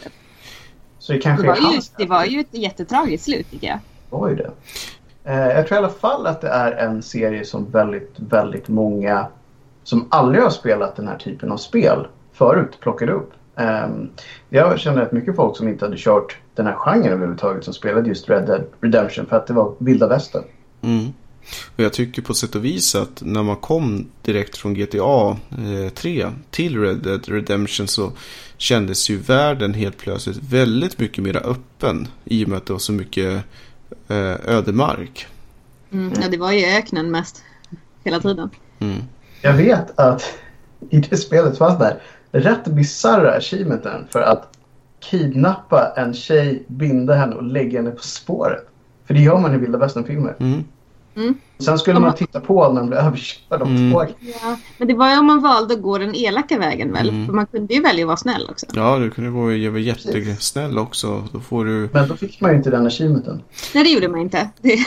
[0.98, 3.78] Så det kanske det var, ju, det var ju ett jättetragiskt slut tycker jag.
[4.10, 4.50] Det var ju det.
[5.24, 9.26] Eh, jag tror i alla fall att det är en serie som väldigt, väldigt många
[9.84, 13.32] som aldrig har spelat den här typen av spel förut plockade upp.
[13.56, 14.10] Um,
[14.48, 18.08] jag känner rätt mycket folk som inte hade kört den här genren överhuvudtaget som spelade
[18.08, 20.44] just Red Dead Redemption för att det var vilda västern.
[20.82, 21.12] Mm.
[21.76, 25.92] Och jag tycker på sätt och vis att när man kom direkt från GTA eh,
[25.94, 28.12] 3 till Red Dead Redemption så
[28.56, 32.80] kändes ju världen helt plötsligt väldigt mycket mer öppen i och med att det var
[32.80, 33.44] så mycket
[34.08, 35.26] eh, ödemark.
[35.92, 37.44] Mm, ja, det var ju öknen mest
[38.04, 38.50] hela tiden.
[38.78, 39.02] Mm.
[39.44, 40.34] Jag vet att
[40.90, 41.96] i det spelet fanns det
[42.32, 44.56] rätt bisarra achievementen för att
[45.00, 48.66] kidnappa en tjej, binda henne och lägga henne på spåret.
[49.06, 50.34] För det gör man i vilda västern-filmer.
[50.40, 50.64] Mm.
[51.16, 51.34] Mm.
[51.58, 53.92] Sen skulle man titta på när de blev överkörd av mm.
[53.92, 54.06] tåg.
[54.20, 57.08] Ja, men det var ju om man valde att gå den elaka vägen väl?
[57.08, 57.26] Mm.
[57.26, 58.66] För man kunde ju välja att vara snäll också.
[58.74, 61.24] Ja, du kunde vara jättesnäll också.
[61.32, 61.88] Då får du...
[61.92, 63.42] Men då fick man ju inte den achievementen.
[63.74, 64.48] Nej, det gjorde man inte.
[64.62, 64.78] Det...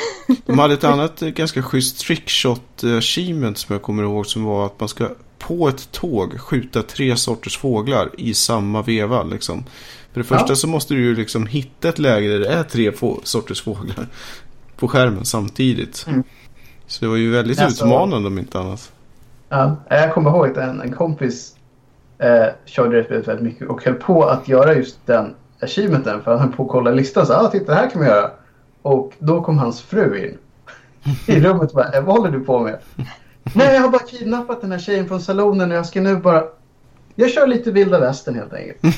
[0.45, 4.79] De hade ett annat ganska schysst trickshot achievement som jag kommer ihåg som var att
[4.79, 5.09] man ska
[5.39, 9.23] på ett tåg skjuta tre sorters fåglar i samma veva.
[9.23, 9.63] Liksom.
[10.13, 10.55] För det första ja.
[10.55, 14.07] så måste du ju liksom hitta ett läge där det är tre få sorters fåglar
[14.77, 16.05] på skärmen samtidigt.
[16.07, 16.23] Mm.
[16.87, 18.91] Så det var ju väldigt alltså, utmanande om inte annat.
[19.49, 21.55] Ja, jag kommer ihåg att en, en kompis
[22.17, 26.31] eh, körde det spelet väldigt mycket och höll på att göra just den achievementen för
[26.31, 27.25] han höll på att kolla listan.
[27.25, 28.31] Så ah, titta det här kan vi göra.
[28.81, 30.37] Och då kom hans fru in
[31.35, 32.79] i rummet och bara, eh, vad håller du på med?
[33.55, 36.43] Nej, jag har bara kidnappat den här tjejen från salonen och jag ska nu bara...
[37.15, 38.79] Jag kör lite vilda västern helt enkelt.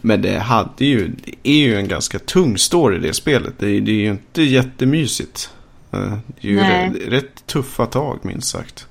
[0.00, 3.54] Men det hade ju, det är ju en ganska tung story det spelet.
[3.58, 5.50] Det är, det är ju inte jättemysigt.
[5.92, 8.86] Eh, det är ju rätt, rätt, tuffa tag minst sagt.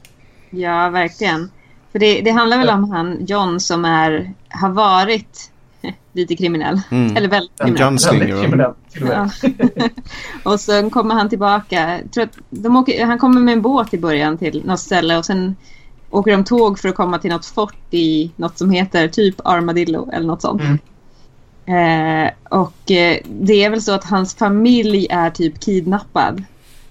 [0.49, 1.49] Ja, verkligen.
[1.91, 5.51] För det, det handlar väl om han John som är, har varit
[6.13, 6.81] lite kriminell.
[6.91, 7.17] Mm.
[7.17, 7.61] Eller väldigt
[8.41, 8.73] kriminell.
[8.93, 9.29] Ja.
[10.51, 11.99] och sen kommer han tillbaka.
[12.13, 15.25] tror att de åker, han kommer med en båt i början till något ställe och
[15.25, 15.55] sen
[16.09, 20.11] åker de tåg för att komma till något fort i något som heter typ Armadillo
[20.13, 20.61] eller något sånt.
[20.61, 20.77] Mm.
[21.65, 26.43] Eh, och eh, det är väl så att hans familj är typ kidnappad.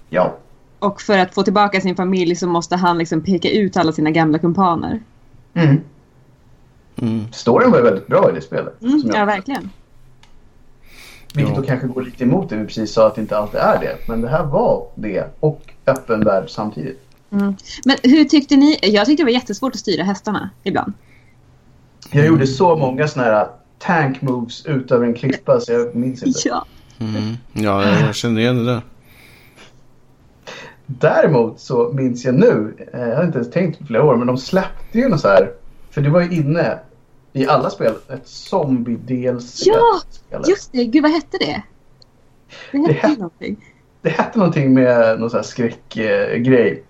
[0.09, 0.37] Ja.
[0.79, 4.11] Och för att få tillbaka sin familj så måste han liksom peka ut alla sina
[4.11, 4.99] gamla kumpaner.
[5.53, 5.81] Mm.
[6.95, 7.25] Mm.
[7.31, 8.81] Storyn var ju väldigt bra i det spelet.
[8.81, 9.69] Mm, ja, verkligen.
[11.33, 13.79] Vilket då kanske går lite emot det vi precis sa att det inte alltid är
[13.79, 13.97] det.
[14.07, 17.01] Men det här var det och öppen värld samtidigt.
[17.31, 17.55] Mm.
[17.85, 18.79] Men hur tyckte ni?
[18.81, 20.93] Jag tyckte det var jättesvårt att styra hästarna ibland.
[22.11, 23.47] Jag gjorde så många sådana här
[23.79, 26.39] tank moves ut över en klippa så jag minns inte.
[26.45, 26.65] Ja,
[26.99, 27.33] mm.
[27.53, 28.81] ja jag känner igen det där.
[30.85, 34.27] Däremot så minns jag nu, eh, jag har inte ens tänkt på flera år, men
[34.27, 35.51] de släppte ju något så här
[35.95, 36.79] för det var ju inne
[37.33, 39.63] i alla spel ett zombie-DLC.
[39.65, 40.01] Ja,
[40.47, 40.85] just det.
[40.85, 41.63] Gud, vad hette det?
[42.71, 43.65] Det hette, det hette någonting.
[44.01, 46.83] Det hette någonting med någon sån här skräckgrej.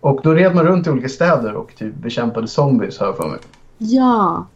[0.00, 3.28] och då red man runt i olika städer och typ bekämpade zombies, har jag för
[3.28, 3.38] mig.
[3.78, 4.46] Ja.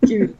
[0.00, 0.30] Gud.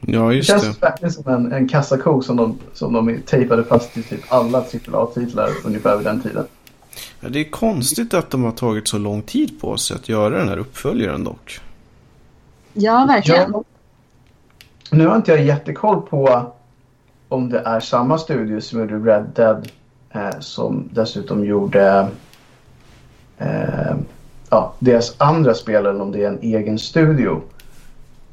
[0.00, 0.60] ja, just det.
[0.60, 0.86] känns det.
[0.86, 5.50] verkligen som en, en kassako som de, som de tejpade fast i typ alla AAA-titlar
[5.64, 6.44] ungefär vid den tiden.
[7.20, 10.38] Ja, det är konstigt att de har tagit så lång tid på sig att göra
[10.38, 11.60] den här uppföljaren dock.
[12.72, 13.52] Ja, verkligen.
[13.52, 13.64] Ja,
[14.90, 16.52] nu har inte jag jättekoll på
[17.28, 19.68] om det är samma studio som gjorde Red Dead
[20.10, 22.08] eh, som dessutom gjorde
[23.38, 23.96] eh,
[24.50, 27.42] ja, deras andra spel eller om det är en egen studio.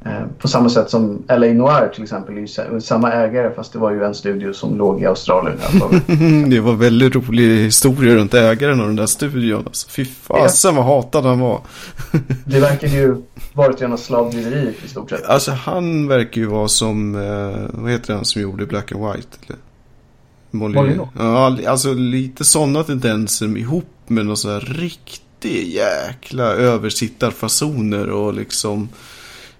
[0.06, 3.92] Eh, på samma sätt som LA Noir till exempel är samma ägare fast det var
[3.92, 5.58] ju en studio som låg i Australien.
[6.50, 9.64] det var väldigt rolig historia runt ägaren av den där studion.
[9.66, 11.62] Alltså, fy fasen vad hatad han var.
[12.46, 13.16] det verkar ju
[13.54, 15.26] varit rena slavdriveriet i stort sett.
[15.26, 19.38] Alltså han verkar ju vara som, eh, vad heter han som gjorde Black and White?
[19.46, 19.60] Eller?
[20.52, 21.10] Molino?
[21.18, 28.90] Ja, alltså lite sådana tendenser ihop med någon sån här riktig jäkla översittarfasoner och liksom...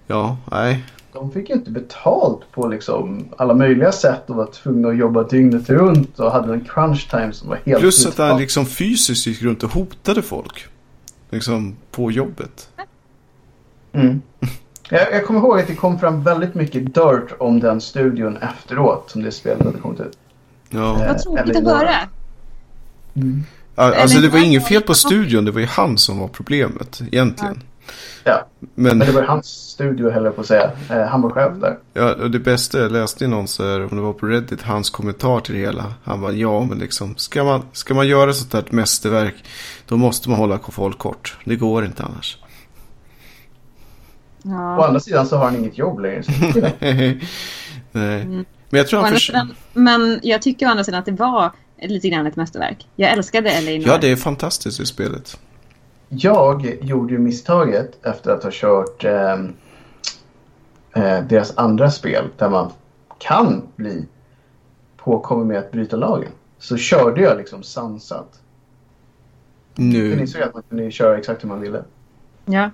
[0.10, 0.84] Ja, nej.
[1.14, 5.24] De fick ju inte betalt på liksom alla möjliga sätt och var tvungna att jobba
[5.24, 9.28] dygnet runt och hade en crunch time som var helt Plus att han liksom fysiskt
[9.28, 10.66] gick runt och hotade folk.
[11.30, 12.70] Liksom på jobbet.
[13.94, 14.22] Mm.
[14.90, 19.12] Jag, jag kommer ihåg att det kom fram väldigt mycket dirt om den studion efteråt
[19.12, 20.18] som det spelet hade kommit ut.
[20.70, 20.94] Ja.
[20.94, 21.96] Vad Eh, tråkigt eller att höra.
[23.16, 23.44] Mm.
[23.76, 27.64] Alltså det var inget fel på studion, det var ju han som var problemet egentligen.
[28.24, 30.72] Ja, Men men det var hans studio jag på att säga.
[30.90, 31.78] Eh, han var chef där.
[31.94, 34.62] ja, och det bästa, jag läste i någon så här, om det var på Reddit,
[34.62, 35.94] hans kommentar till det hela.
[36.04, 39.36] Han var ja men liksom, ska man, ska man göra sånt här ett mästerverk,
[39.88, 41.38] då måste man hålla folk kort.
[41.46, 42.38] Det går inte annars.
[42.42, 42.46] Å
[44.44, 44.88] Ja.
[44.88, 46.24] andra sidan så har han inget jobb längre.
[47.92, 48.22] Nej.
[48.22, 48.46] Mm.
[48.70, 51.12] Men jag tror Å han förs- sidan, men jag tycker å andra sidan att det
[51.12, 52.88] var lite grann ett mästerverk.
[52.96, 53.88] Jag älskade LA Noir.
[53.88, 55.40] Ja, det är fantastiskt i spelet.
[56.10, 59.54] Jag gjorde ju misstaget efter att ha kört ehm,
[60.94, 62.72] eh, deras andra spel där man
[63.18, 64.06] kan bli
[64.98, 66.32] påkommen med att bryta lagen.
[66.60, 68.40] Så körde jag liksom sansat.
[69.76, 70.20] För Nu.
[70.20, 71.84] insåg att man kunde köra exakt hur man ville.
[72.46, 72.70] Ja.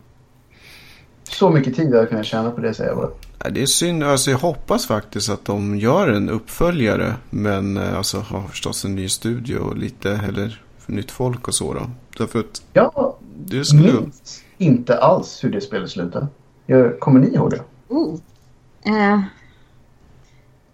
[1.23, 3.09] Så mycket tid hade jag kunnat tjäna på det säger jag bara.
[3.43, 7.13] Ja, Det är synd, alltså jag hoppas faktiskt att de gör en uppföljare.
[7.29, 11.55] Men eh, alltså har förstås en ny studio och lite, eller för nytt folk och
[11.55, 11.89] så då.
[12.17, 13.14] Därför att Jag
[13.45, 13.93] det skulle...
[13.93, 16.27] minns inte alls hur det spelet slutade.
[16.65, 17.61] Jag, kommer ni ihåg det?
[17.87, 18.19] Oh.
[18.85, 19.21] Eh.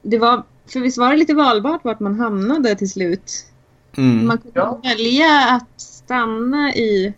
[0.02, 3.46] Det var, för visst var det lite valbart vart man hamnade till slut?
[3.98, 4.28] Mm.
[4.28, 4.80] Man kunde Ja.
[4.84, 7.14] välja att stanna i...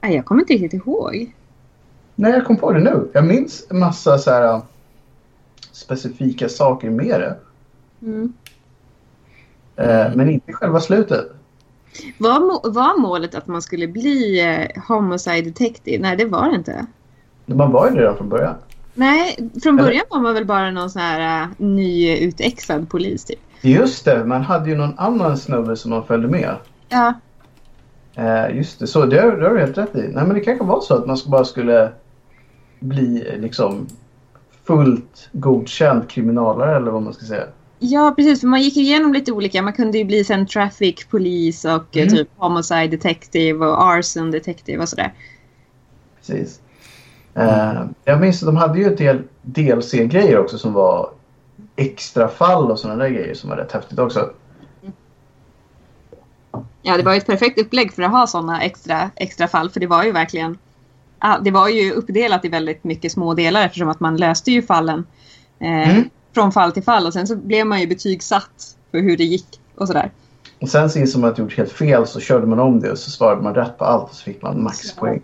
[0.00, 1.34] Nej, jag kommer inte riktigt ihåg.
[2.14, 3.10] Nej, jag kom på det nu.
[3.12, 4.60] Jag minns en massa så här,
[5.72, 7.36] specifika saker med det.
[8.02, 8.32] Mm.
[9.76, 11.26] Eh, men inte själva slutet.
[12.18, 12.40] Var,
[12.74, 16.02] var målet att man skulle bli eh, homicide detective?
[16.02, 16.86] Nej, det var det inte.
[17.46, 18.54] Man var ju det redan från början.
[18.94, 23.38] Nej, från början var man väl bara någon sån här uh, nyutexad polis typ.
[23.62, 26.56] Just det, man hade ju någon annan snubbe som man följde med.
[26.88, 27.14] Ja,
[28.16, 29.98] Eh, just det, så det, har- det har du helt rätt i.
[30.12, 31.92] Nej men det kanske var så att man bara skulle
[32.80, 33.86] bli liksom
[34.66, 37.44] fullt godkänd kriminalare eller vad man ska säga.
[37.90, 38.40] Ja precis.
[38.40, 39.62] För man gick igenom lite olika.
[39.62, 42.08] Man kunde ju bli sen traffic polis och eh, Mm.
[42.08, 45.12] typ homicide detective och arson detective och sådär.
[46.16, 46.60] Precis.
[47.34, 51.10] Eh, jag minns att de hade ju ett del DLC-grejer också som var
[51.76, 54.30] extra fall och sådana där grejer som var rätt häftigt också.
[56.82, 59.70] Ja, det var ju ett perfekt upplägg för att ha sådana extra, extra fall.
[59.70, 60.58] För det var ju verkligen...
[61.42, 65.06] Det var ju uppdelat i väldigt mycket små delar eftersom att man löste ju fallen
[65.58, 66.10] eh, Mm.
[66.34, 67.06] Från fall till fall.
[67.06, 70.10] Och sen så blev man ju betygsatt för hur det gick och sådär.
[70.60, 72.90] Och sen så insåg man att man gjort helt fel så körde man om det
[72.90, 75.22] och så svarade man rätt på allt och så fick man maxpoäng.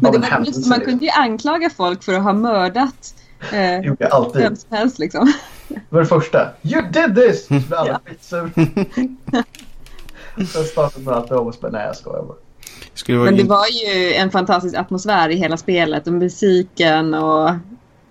[0.00, 3.14] Men Av det en var, just, man kunde ju anklaga folk för att ha mördat
[3.52, 4.42] eh, gjorde jag alltid.
[4.42, 5.32] vem som helst liksom.
[5.68, 6.50] Det var det första.
[6.62, 7.46] You did this!
[7.46, 8.50] Så blev alla skitsur.
[10.36, 12.36] Sen startade man alltid om och så bara, nej jag skojar bara.
[13.24, 16.06] Men det var ju en fantastisk atmosfär i hela spelet.
[16.06, 17.50] Och musiken och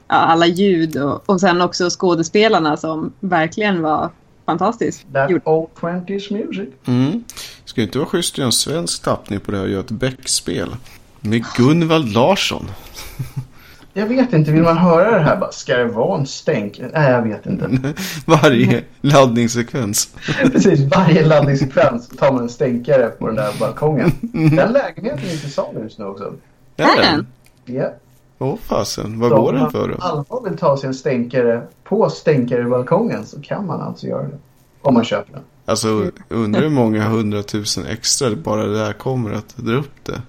[0.10, 0.98] ja, alla ljud.
[0.98, 4.10] Och, och sen också skådespelarna som verkligen var
[4.46, 5.06] fantastiskt.
[5.14, 6.70] That old 20s music.
[6.86, 7.24] Mm.
[7.66, 9.92] Ska inte vara schysst att göra en svensk tappning på det här och göra ett
[9.92, 10.76] Beck-spel.
[11.22, 12.72] Med Gunvald Larsson.
[13.94, 16.82] Jag vet inte, vill man höra det här bara, ska det vara en stänk?
[16.94, 17.94] Nej jag vet inte.
[18.26, 20.16] Varje laddningssekvens.
[20.52, 24.12] Precis, varje laddningssekvens tar man en stänkare på den där balkongen.
[24.32, 26.34] Den lägenheten är till salu just nu också.
[26.78, 27.28] Är den?
[27.66, 27.94] Ja.
[28.42, 30.04] Åh fasen, vad Så går om den man för på då?
[30.04, 34.38] allvar vill ta sig en stänkare på stänkarebalkongen så kan man alltså göra det.
[34.82, 35.42] Om man köper den.
[35.66, 40.22] Alltså undrar hur många hundratusen extra bara det där kommer att dra upp det.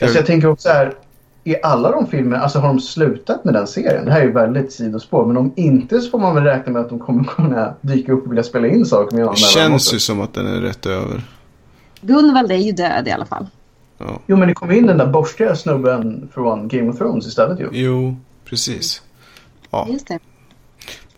[0.00, 0.94] Alltså jag tänker också här,
[1.44, 4.04] i alla de filmerna, alltså har de slutat med den serien?
[4.04, 6.82] Det här är ju väldigt sidospår, men om inte så får man väl räkna med
[6.82, 9.98] att de kommer kunna dyka upp och vilja spela in saker med Det känns ju
[9.98, 11.22] som att den är rätt över.
[12.00, 13.46] Gunvald är ju död i alla fall.
[13.98, 14.20] Ja.
[14.26, 17.68] Jo, men det kom in den där borstiga snubben från Game of Thrones istället ju.
[17.72, 19.02] Jo, precis.
[19.70, 20.18] Ja, Just det.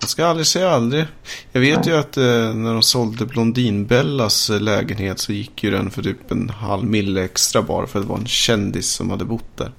[0.00, 1.04] man ska aldrig säga aldrig.
[1.52, 2.22] Jag vet ju att eh,
[2.54, 7.24] när de sålde Blondinbellas eh, lägenhet så gick ju den för typ en halv mille
[7.24, 9.72] extra bara för att det var en kändis som hade bott där.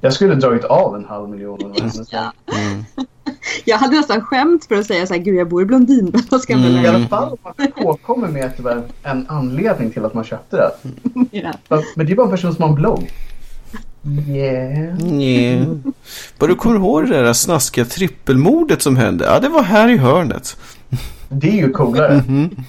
[0.00, 1.72] Jag skulle dragit av en halv miljon.
[1.72, 2.04] det.
[2.10, 2.32] Ja.
[2.56, 2.84] Mm.
[3.64, 6.52] Jag hade nästan skämt för att säga så här, gud jag bor i Blondinbella, ska
[6.52, 6.84] Mm.
[6.84, 10.24] I alla fall om man påkommer med att det var en anledning till att man
[10.24, 10.70] köpte det.
[11.30, 11.52] ja.
[11.94, 13.10] Men det är bara en person som har en blogg.
[14.28, 14.96] Yeah.
[14.98, 15.68] Nej.
[16.38, 19.24] Bara du kommer ihåg det där snaskiga trippelmordet som hände?
[19.24, 20.56] Ja, det var här i hörnet.
[21.28, 22.12] Det är ju coolare.
[22.12, 22.62] Mm -hmm.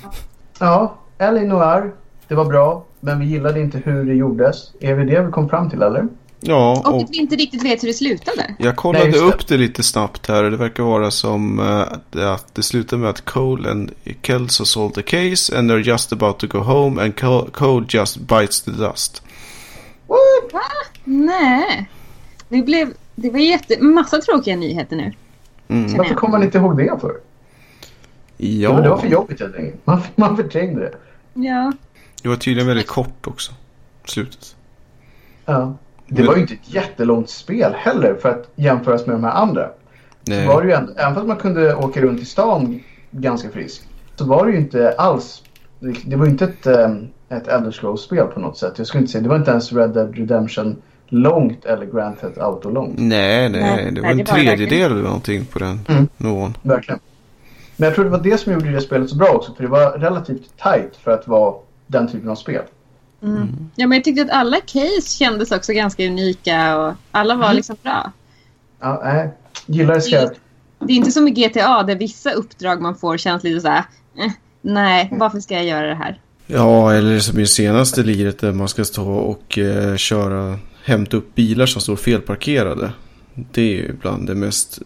[0.60, 1.42] Ja, L.A.
[1.42, 1.92] Noir.
[2.28, 4.72] Det var bra, men vi gillade inte hur det gjordes.
[4.80, 6.08] Är vi det vi kom fram till, eller?
[6.42, 8.56] Ja, och, och att vi inte riktigt vet hur det slutade.
[8.60, 12.56] Jag kollade Nej, upp det lite snabbt här och det verkar vara som uh, att
[12.56, 16.48] det slutar med att Cole and Kelso solved the case and they're just about to
[16.48, 17.16] go home and
[17.52, 19.24] Cole just bites the dust.
[20.08, 20.54] What?
[20.54, 20.62] Va?
[21.04, 21.90] Nej.
[22.50, 25.14] Det, blev, det var jätte, massa tråkiga nyheter nu.
[25.68, 25.98] Mm.
[25.98, 27.14] Varför kommer man inte ihåg det för?
[28.38, 28.82] Ja.
[28.82, 29.88] Det var för jobbigt helt enkelt.
[29.88, 30.94] Man, man förträngde det.
[31.34, 31.74] Ja.
[32.22, 33.52] Det var tydligen väldigt kort också.
[34.06, 34.56] Slutet.
[35.46, 35.78] Ja.
[36.10, 39.70] Det var ju inte ett jättelångt spel heller för att jämföras med de här andra.
[40.22, 40.46] Nej.
[40.46, 42.80] Så var det ju ändå, även fast man kunde åka runt i stan
[43.12, 43.82] ganska frisk
[44.20, 45.44] så var det ju inte alls,
[45.80, 48.74] det var ju inte ett, ehm, ett Elder Scrolls-spel på något sätt.
[48.78, 50.76] Jag skulle inte säga, det var inte ens Red Dead Redemption
[51.08, 52.96] långt eller Grand Theft Auto långt.
[52.98, 56.08] Nej, nej, nej det var nej, en tredjedel eller någonting på den mm.
[56.18, 56.58] nivån.
[56.62, 57.00] Verkligen.
[57.78, 59.70] Men jag tror det var det som gjorde det spelet så bra också för det
[59.70, 61.56] var relativt tight för att vara
[61.88, 62.64] den typen av spel.
[63.24, 63.36] Mm.
[63.36, 63.70] Mm.
[63.76, 67.56] Ja, men jag tyckte att alla case kändes också ganska unika och alla var mm.
[67.56, 68.12] liksom bra.
[68.80, 69.30] Ja, nej.
[69.66, 70.40] Gillar det skarpt.
[70.80, 73.84] Det är inte som i GTA där vissa uppdrag man får känns lite så här.
[74.18, 76.20] Eh, nej, varför ska jag göra det här?
[76.48, 81.36] Ja, eller som i senaste liret där man ska stå och eh, köra, hämta upp
[81.36, 82.92] bilar som står felparkerade.
[83.34, 84.80] Det är ju bland det mest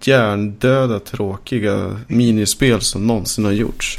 [0.00, 3.98] hjärndöda, tråkiga minispel som någonsin har gjorts.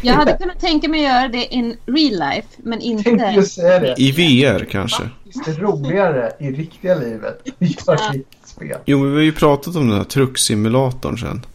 [0.00, 3.10] Jag hade kunnat tänka mig att göra det in real life, men inte...
[3.10, 3.94] det.
[3.98, 5.02] I VR kanske.
[5.44, 7.40] Det är roligare i riktiga livet.
[7.58, 8.78] Gör spel.
[8.84, 11.46] Jo, men vi har ju pratat om den här trucksimulatorn sen.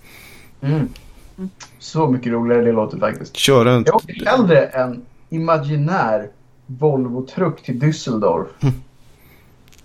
[0.61, 0.89] Mm.
[1.79, 3.35] Så mycket roligare det låter faktiskt.
[3.35, 3.83] Köra en...
[3.85, 6.29] Jag åker hellre en imaginär
[6.65, 8.47] Volvo-truck till Düsseldorf.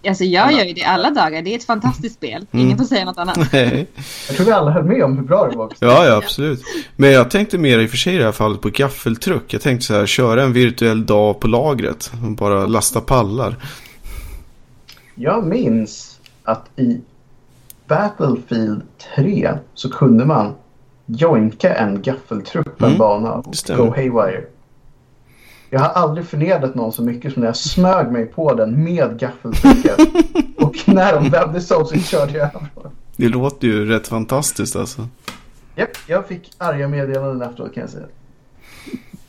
[0.08, 1.42] Alltså jag gör ju det alla dagar.
[1.42, 2.46] Det är ett fantastiskt spel.
[2.50, 2.66] Mm.
[2.66, 3.38] Ingen får säga något annat.
[3.52, 3.86] Nej.
[4.28, 5.64] Jag tror vi alla höll med om hur bra det var.
[5.64, 5.84] Också.
[5.84, 6.62] Ja, ja, absolut.
[6.96, 9.54] Men jag tänkte mer i och för sig i det här fallet på gaffeltruck.
[9.54, 12.12] Jag tänkte så här, köra en virtuell dag på lagret.
[12.24, 13.56] Och bara lasta pallar.
[15.14, 17.00] Jag minns att i
[17.86, 18.82] Battlefield
[19.16, 20.54] 3 så kunde man
[21.06, 22.98] joinka en gaffeltruck på en mm.
[22.98, 24.44] bana och go haywire.
[25.72, 29.18] Jag har aldrig förnedrat någon så mycket som när jag smög mig på den med
[29.18, 29.98] gaffeltrycket.
[30.56, 32.68] och när de vände sig om så körde jag över
[33.16, 35.08] Det låter ju rätt fantastiskt alltså.
[35.76, 38.06] Japp, jag fick arga meddelanden efteråt kan jag säga.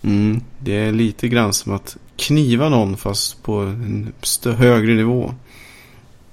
[0.02, 4.14] Mm, det är lite grann som att kniva någon fast på en
[4.58, 5.34] högre nivå.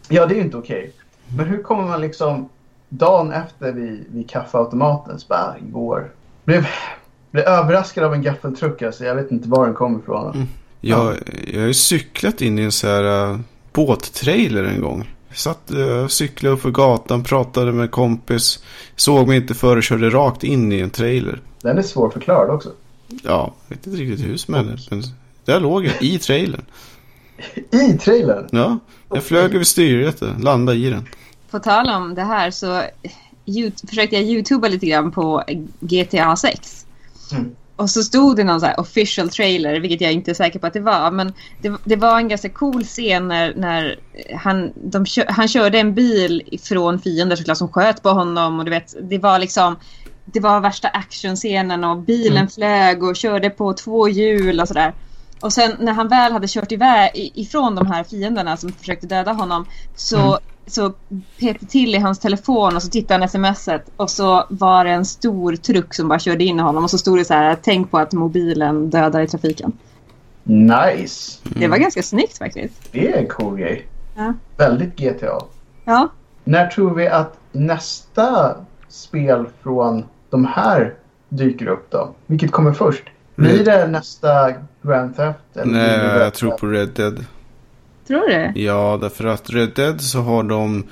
[0.08, 0.78] Ja, det är ju inte okej.
[0.78, 1.36] Okay.
[1.36, 2.48] Men hur kommer man liksom
[2.88, 6.10] dagen efter vid, vid kaffeautomaten så bara, igår.
[6.44, 6.66] Blev,
[7.30, 9.04] blev överraskad av en gaffeltruck alltså.
[9.04, 10.34] Jag vet inte var den kom ifrån.
[10.34, 10.48] Mm.
[10.80, 11.16] Jag,
[11.46, 13.40] jag har ju cyklat in i en så här uh,
[13.72, 15.10] båttrailer en gång.
[15.28, 18.64] Jag satt uh, cyklade upp för gatan, pratade med en kompis.
[18.96, 21.40] Såg mig inte före körde rakt in i en trailer.
[21.62, 22.70] Den är svårförklarad också.
[23.22, 24.90] Ja, jag vet inte riktigt hur som helst.
[24.90, 25.02] Men
[25.44, 26.64] där låg jag, i trailern.
[27.70, 28.48] I trailern?
[28.52, 31.08] Ja, jag flög över styret och landade i den.
[31.50, 32.82] På tal om det här så
[33.88, 35.42] försökte jag youtuba lite grann på
[35.80, 36.86] GTA 6.
[37.32, 37.56] Mm.
[37.76, 40.72] Och så stod det någon så official trailer, vilket jag inte är säker på att
[40.72, 41.10] det var.
[41.10, 43.98] Men det, det var en ganska cool scen när, när
[44.36, 48.58] han, de, han körde en bil från fiender såklart som sköt på honom.
[48.58, 49.76] Och du vet, det var liksom
[50.24, 52.48] det var värsta actionscenen och bilen mm.
[52.48, 54.94] flög och körde på två hjul och sådär.
[55.40, 59.32] Och sen när han väl hade kört iväg ifrån de här fienderna som försökte döda
[59.32, 59.66] honom
[59.96, 60.38] så mm
[60.72, 60.92] så
[61.40, 65.04] pep till i hans telefon och så tittade han smset och så var det en
[65.04, 67.90] stor truck som bara körde in i honom och så stod det så här tänk
[67.90, 69.72] på att mobilen dödar i trafiken.
[70.42, 71.38] Nice!
[71.44, 71.60] Mm.
[71.60, 72.92] Det var ganska snyggt faktiskt.
[72.92, 73.86] Det är en cool grej.
[74.16, 74.34] Ja.
[74.56, 75.40] Väldigt GTA.
[75.84, 76.08] Ja.
[76.44, 78.56] När tror vi att nästa
[78.88, 80.94] spel från de här
[81.28, 82.14] dyker upp då?
[82.26, 83.04] Vilket kommer först?
[83.34, 84.52] Blir det nästa
[84.82, 85.38] Grand Theft?
[85.54, 87.24] Eller Nej, jag tror på Red Dead.
[88.10, 88.60] Tror du?
[88.60, 90.84] Ja, därför att Red Dead så har de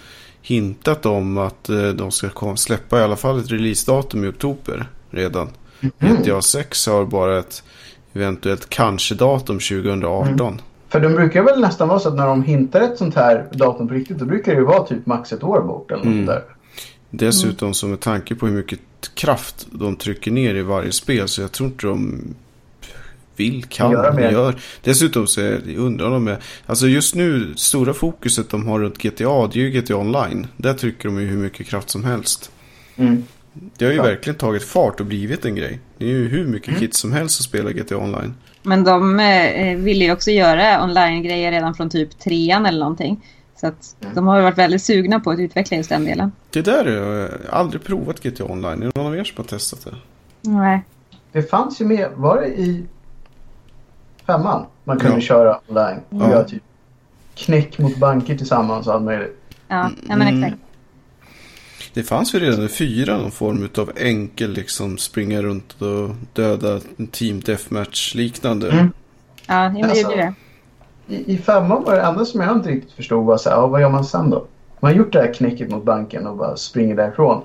[0.42, 5.48] hintat om att eh, de ska släppa i alla fall ett releasedatum i oktober redan.
[6.00, 6.16] Mm.
[6.16, 7.62] GTA 6 har bara ett
[8.12, 10.40] eventuellt kanske-datum 2018.
[10.40, 10.58] Mm.
[10.88, 13.88] För de brukar väl nästan vara så att när de hintar ett sånt här datum
[13.88, 16.26] på riktigt då brukar det ju vara typ max ett år bort eller mm.
[16.26, 16.42] där.
[17.10, 17.74] Dessutom mm.
[17.74, 18.80] så med tanke på hur mycket
[19.14, 22.20] kraft de trycker ner i varje spel så jag tror inte de
[23.38, 24.54] vill, kan, göra gör.
[24.82, 26.36] Dessutom så är det, undrar de
[26.66, 30.46] alltså just nu, stora fokuset de har runt GTA, det är ju GTA Online.
[30.56, 32.50] Där trycker de ju hur mycket kraft som helst.
[32.96, 33.24] Mm.
[33.76, 34.02] Det har ju ja.
[34.02, 35.80] verkligen tagit fart och blivit en grej.
[35.98, 36.80] Det är ju hur mycket mm.
[36.80, 38.34] kids som helst att spela GTA Online.
[38.62, 43.24] Men de eh, ville ju också göra online-grejer redan från typ trean eller någonting.
[43.60, 44.14] Så att mm.
[44.14, 46.32] de har ju varit väldigt sugna på att utveckla just den delen.
[46.50, 48.82] Det där har jag aldrig provat GTA Online.
[48.82, 49.94] Är det någon av er som har testat det?
[50.50, 50.84] Nej.
[51.32, 52.84] Det fanns ju med, var det i
[54.28, 55.20] femman man kunde Ja.
[55.20, 56.30] köra online och Ja.
[56.30, 56.62] göra typ
[57.34, 59.36] knäck mot banker tillsammans och allt möjligt.
[59.68, 60.44] Ja, ja men Mm.
[60.44, 60.62] exakt.
[61.94, 66.80] Det fanns ju redan i fyra någon form av enkel liksom springa runt och döda
[67.12, 68.70] team deathmatch liknande.
[68.70, 68.92] Mm.
[69.46, 70.34] Ja, jag Alltså- gjorde det.
[71.14, 73.66] I, I femman var det enda som jag inte riktigt förstod var så här, ja,
[73.66, 74.46] vad gör man sen då?
[74.80, 77.42] Man har gjort det här knäcket mot banken och bara springer därifrån.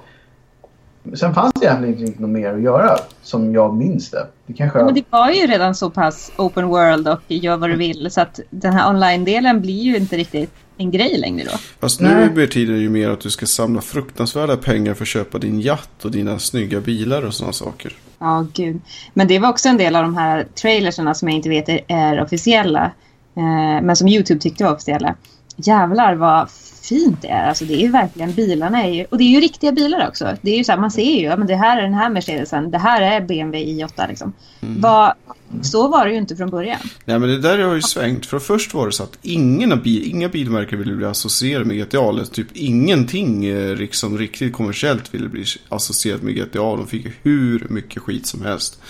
[1.14, 4.28] Sen fanns det egentligen inte något mer att göra som jag minns det.
[4.46, 4.80] Det kanske...
[4.80, 8.12] Ja, men det var ju redan så pass open world och gör vad du vill
[8.12, 11.58] så att den här online-delen blir ju inte riktigt en grej längre då.
[11.80, 15.38] Fast nu betyder det ju mer att du ska samla fruktansvärda pengar för att köpa
[15.38, 17.94] din jatt och dina snygga bilar och sådana saker.
[18.20, 18.82] Ja, gud.
[19.14, 21.82] Men det var också en del av de här trailerserna som jag inte vet är,
[21.88, 22.92] är officiella.
[23.38, 25.16] Eh, men som YouTube tyckte var officiella.
[25.56, 26.50] Jävlar vad
[26.86, 27.48] fint det är.
[27.48, 30.38] Alltså det är ju verkligen, bilarna är ju, och det är ju riktiga bilar också.
[30.42, 32.10] Det är ju så här, man ser ju, ja men det här är den här
[32.10, 34.34] Mercedesen, det här är BMW i8 liksom.
[34.60, 35.14] Vad,
[35.62, 36.80] så var det ju inte från början.
[37.06, 38.26] Nej men det där har ju svängt.
[38.26, 42.10] För först var det så att ingen bil, inga bilmärken ville bli associerade med GTA.
[42.10, 46.76] Eller typ ingenting eh, liksom riktigt kommersiellt ville bli associerat med GTA.
[46.76, 48.82] De fick hur mycket skit som helst.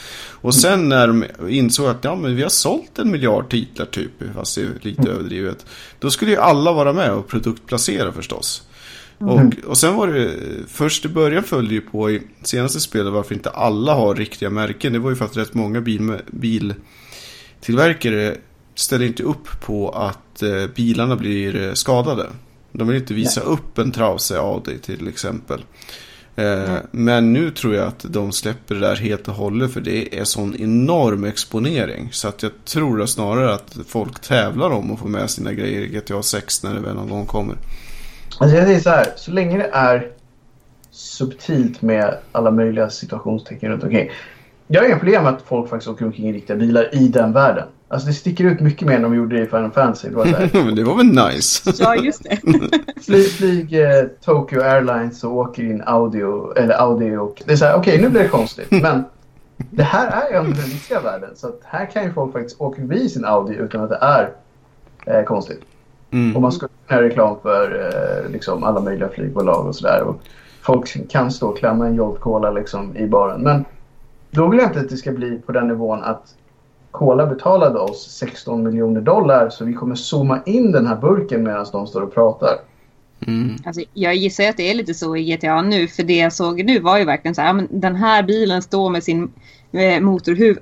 [0.43, 4.11] Och sen när de insåg att ja, men vi har sålt en miljard titlar typ,
[4.35, 5.65] fast det är lite överdrivet.
[5.99, 8.67] Då skulle ju alla vara med och produktplacera förstås.
[9.17, 10.31] Och, och sen var det,
[10.67, 14.93] först i början följde ju på i senaste spelet varför inte alla har riktiga märken.
[14.93, 18.37] Det var ju för att rätt många bil, biltillverkare
[18.75, 22.29] ställer inte upp på att eh, bilarna blir eh, skadade.
[22.71, 25.61] De vill inte visa upp en trasig Audi till exempel.
[26.35, 30.19] Eh, Men nu tror jag att de släpper det där helt och hållet för det
[30.19, 32.09] är sån enorm exponering.
[32.11, 35.81] Så att jag tror att snarare att folk tävlar om att få med sina grejer
[35.81, 37.55] i GTA 6 när det väl någon gång kommer.
[38.37, 40.11] Alltså jag säger så här, så länge det är
[40.91, 44.09] subtilt med alla möjliga situationstecken runt omkring.
[44.67, 47.33] Jag har inga problem med att folk faktiskt åker omkring i riktiga bilar i den
[47.33, 47.67] världen.
[47.93, 50.09] Alltså det sticker ut mycket mer än de gjorde i Final Fantasy.
[50.09, 50.25] Det var
[50.65, 51.73] Men det var väl nice?
[51.79, 52.37] Ja, just det.
[53.05, 57.65] flyg, flyg eh, Tokyo Airlines och åker in audio, eller Audi och det är så
[57.65, 58.71] här, okej nu blir det konstigt.
[58.81, 59.03] Men
[59.57, 61.29] det här är ju ändå den riktiga världen.
[61.35, 64.33] Så att här kan ju folk faktiskt åka förbi sin Audi utan att det är
[65.05, 65.61] eh, konstigt.
[66.11, 66.35] Mm.
[66.35, 67.89] Och man skulle kunna göra reklam för
[68.25, 70.01] eh, liksom alla möjliga flygbolag och sådär.
[70.03, 70.21] Och
[70.63, 73.41] Folk kan stå och klämma en Jolt Cola liksom i baren.
[73.41, 73.65] Men
[74.31, 76.35] då vill jag inte att det ska bli på den nivån att
[76.93, 81.65] Cola betalade oss 16 miljoner dollar så vi kommer zooma in den här burken medan
[81.71, 82.59] de står och pratar.
[83.27, 83.55] Mm.
[83.65, 85.87] Alltså, jag gissar att det är lite så i GTA nu.
[85.87, 87.47] För det jag såg nu var ju verkligen så här.
[87.47, 89.31] ja, Men den här bilen står med sin
[89.71, 90.57] eh, motorhuv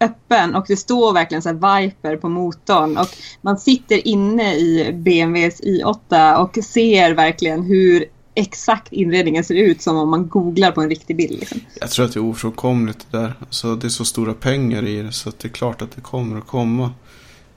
[0.00, 0.54] öppen.
[0.54, 2.98] Och det står verkligen så här Viper på motorn.
[2.98, 3.08] Och
[3.40, 8.04] man sitter inne i BMWs i8 och ser verkligen hur
[8.36, 11.40] exakt inredningen ser ut som om man googlar på en riktig bild.
[11.40, 11.60] Liksom.
[11.80, 13.34] Jag tror att det är ofrånkomligt det där.
[13.40, 16.00] Alltså, det är så stora pengar i det så att det är klart att det
[16.00, 16.90] kommer att komma.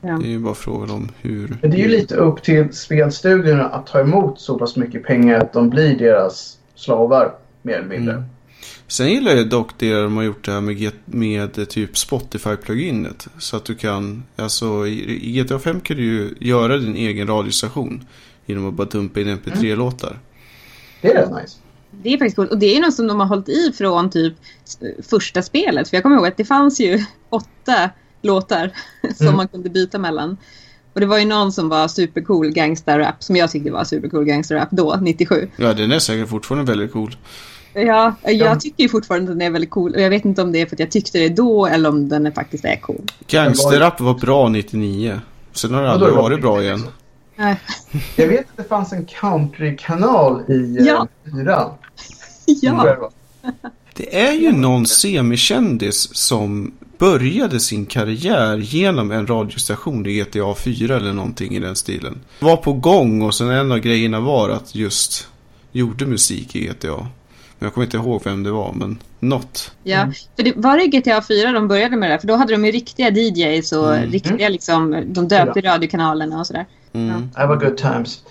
[0.02, 0.18] Ja.
[0.18, 1.58] Det är ju bara frågan om hur.
[1.62, 5.40] Men det är ju lite upp till spelstudierna att ta emot så pass mycket pengar
[5.40, 8.14] att de blir deras slavar mer eller mindre.
[8.14, 8.26] Mm.
[8.88, 13.28] Sen gillar jag dock det de har gjort det här med, med eh, typ Spotify-pluginet.
[13.38, 17.28] Så att du kan, alltså i, i GTA 5 kan du ju göra din egen
[17.28, 18.06] radiostation.
[18.46, 20.20] Genom att bara dumpa in MP3-låtar.
[21.02, 21.58] Det är rätt nice.
[21.92, 22.52] Det är faktiskt coolt.
[22.52, 24.34] Och det är något som de har hållit i från typ
[24.66, 24.80] s-
[25.10, 25.90] första spelet.
[25.90, 27.90] För jag kommer ihåg att det fanns ju åtta
[28.22, 28.72] låtar
[29.16, 29.38] som Mm.
[29.38, 30.38] man kunde byta mellan.
[30.94, 34.68] Och det var ju någon som var supercool gangsterrap som jag tyckte var supercool gangsterrap
[34.72, 35.50] då, 97.
[35.58, 37.16] Ja, den är säkert fortfarande väldigt cool.
[37.74, 38.56] Ja, jag Ja.
[38.56, 39.94] tycker ju fortfarande att den är väldigt cool.
[39.96, 42.10] Och jag vet inte om det är för att jag tyckte det då eller om
[42.10, 43.02] den faktiskt är cool.
[43.28, 45.20] Gangsterrap var bra 99.
[45.54, 46.52] Sen har det aldrig varit bra.
[46.52, 46.84] bra igen.
[47.40, 47.56] Nej.
[48.16, 51.08] Jag vet att det fanns en countrykanal i eh, Ja.
[51.26, 51.72] fyran.
[52.62, 53.12] Ja,
[53.94, 60.96] Det är ju någon semikändis som började sin karriär genom en radiostation i GTA 4
[60.98, 62.20] eller någonting i den stilen.
[62.40, 65.28] Var på gång och sen en av grejerna var att just
[65.72, 66.98] gjorde musik i GTA.
[66.98, 69.72] Men jag kommer inte ihåg vem det var, men något.
[69.84, 70.12] ja.
[70.36, 72.14] För det, var det GTA 4 de började med det?
[72.14, 72.20] där?
[72.20, 74.12] För då hade de ju riktiga DJs och Mm.
[74.12, 76.66] riktiga liksom, de döpte radiokanalerna och sådär.
[76.94, 77.30] Mm.
[77.36, 78.24] Det var good times.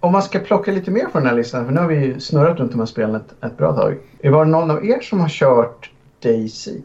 [0.00, 2.20] Om man ska plocka lite mer från den här listan, för nu har vi ju
[2.20, 3.98] snurrat runt de här spelen ett, ett bra tag.
[4.24, 5.90] Var det någon av er som har kört
[6.22, 6.80] Daisy?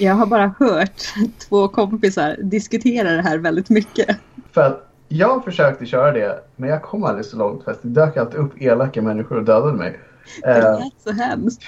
[0.00, 1.02] Jag har bara hört
[1.48, 4.16] två kompisar diskutera det här väldigt mycket.
[4.52, 7.88] För att jag försökte köra det, men jag kom aldrig så långt för att det
[7.88, 10.00] dök alltid upp elaka människor och dödade mig.
[10.42, 11.62] Det Eh, lät så hemskt.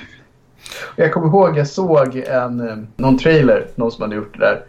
[0.97, 4.65] jag kommer ihåg, jag såg en, eh, någon trailer, någon som hade gjort det där.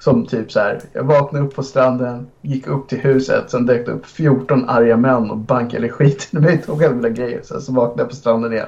[0.00, 3.86] Som typ så här, jag vaknade upp på stranden, gick upp till huset, sen dök
[3.86, 7.40] det upp 14 arga män och bankade skiten ur mig, tog alla mina grejer.
[7.44, 8.66] Sen så vaknade jag på stranden igen.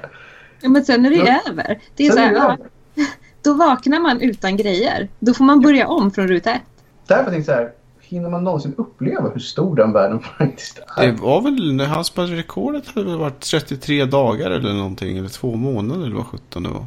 [0.60, 1.40] Ja, men sen är det ja.
[1.50, 1.80] över.
[1.96, 2.56] Det är så här, ja,
[3.42, 5.08] då vaknar man utan grejer.
[5.18, 6.62] Då får man börja om från ruta ett.
[7.06, 11.06] Därför tänkte jag så här, hinner man någonsin uppleva hur stor den världen faktiskt är?
[11.06, 15.18] Det var väl, när han spelade rekordet hade det varit 33 dagar eller någonting.
[15.18, 16.84] Eller två månader eller vad sjutton det var.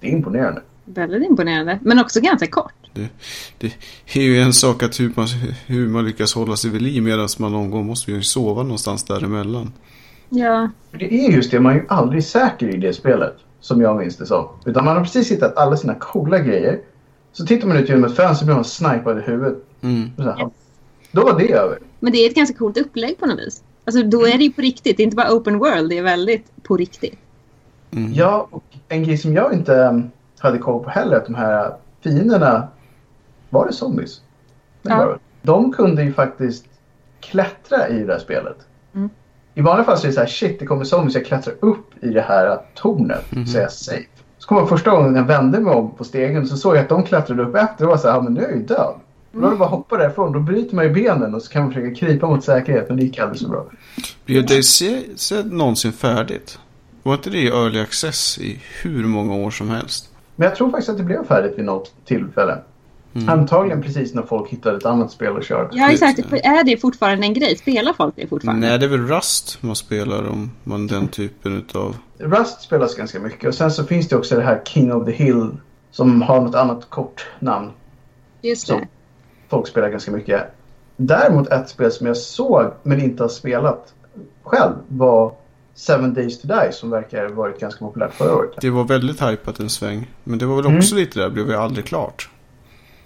[0.00, 0.60] Det är imponerande.
[0.86, 1.78] Väldigt imponerande.
[1.82, 2.72] Men också ganska kort.
[2.92, 3.08] Det,
[3.58, 3.72] det
[4.20, 5.26] är ju en sak att hur man,
[5.66, 9.04] hur man lyckas hålla sig vid liv medan man någon gång måste ju sova någonstans
[9.04, 9.72] däremellan.
[10.28, 10.70] Ja.
[10.90, 13.34] Det är just det, man är ju aldrig säker i det spelet.
[13.60, 14.48] Som jag minns det som.
[14.64, 16.80] Utan man har precis hittat alla sina coola grejer.
[17.32, 19.58] Så tittar man ut genom ett fönster blir man snipad i huvudet.
[19.80, 20.10] Mm.
[20.18, 20.50] Här,
[21.12, 21.78] då var det över.
[22.00, 23.62] Men det är ett ganska coolt upplägg på något vis.
[23.84, 24.96] Alltså då är det ju på riktigt.
[24.96, 25.90] Det är inte bara open world.
[25.90, 27.18] Det är väldigt på riktigt.
[27.90, 28.12] Mm.
[28.12, 30.10] Ja, och en grej som jag inte um,
[30.40, 31.16] hade koll på heller.
[31.16, 32.68] Att de här fienderna.
[33.50, 34.20] Var det zombies?
[34.82, 35.18] Ja.
[35.42, 36.66] De kunde ju faktiskt
[37.20, 38.56] klättra i det här spelet.
[38.94, 39.10] Mm.
[39.54, 42.04] I vanliga fall så är det så här, shit det kommer zombies, jag klättrar upp
[42.04, 43.46] i det här tornet mm.
[43.46, 44.06] så är jag safe.
[44.38, 46.88] Så kom jag första gången jag vände mig om på stegen så såg jag att
[46.88, 48.94] de klättrade upp efter och var så här, ja men nu är jag ju död.
[49.32, 49.42] Mm.
[49.42, 51.62] Då är det bara att hoppa därifrån, då bryter man ju benen och så kan
[51.62, 53.66] man försöka krypa mot säkerhet men det gick aldrig så bra.
[54.24, 54.62] Blev det
[55.44, 56.58] någonsin färdigt?
[57.02, 60.12] Var inte det i early access i hur många år som helst?
[60.36, 62.58] Men jag tror faktiskt att det blev färdigt vid något tillfälle.
[63.14, 63.28] Mm.
[63.28, 65.68] Antagligen precis när folk hittade ett annat spel att köra.
[65.72, 66.18] Ja, exakt.
[66.18, 67.56] Är det fortfarande en grej?
[67.56, 68.68] Spelar folk det fortfarande?
[68.68, 71.96] Nej, det är väl Rust man spelar om man den typen utav...
[72.18, 75.12] Rust spelas ganska mycket och sen så finns det också det här King of the
[75.12, 75.56] Hill
[75.90, 77.70] som har något annat kort namn.
[78.42, 78.88] Just det.
[79.48, 80.42] folk spelar ganska mycket.
[80.96, 83.94] Däremot ett spel som jag såg men inte har spelat
[84.42, 85.32] själv var
[85.76, 88.50] Seven Days to Die som verkar ha varit ganska populärt förra året.
[88.60, 90.10] Det var väldigt hypat en sväng.
[90.24, 91.04] Men det var väl också mm.
[91.04, 92.30] lite där, blev ju aldrig klart.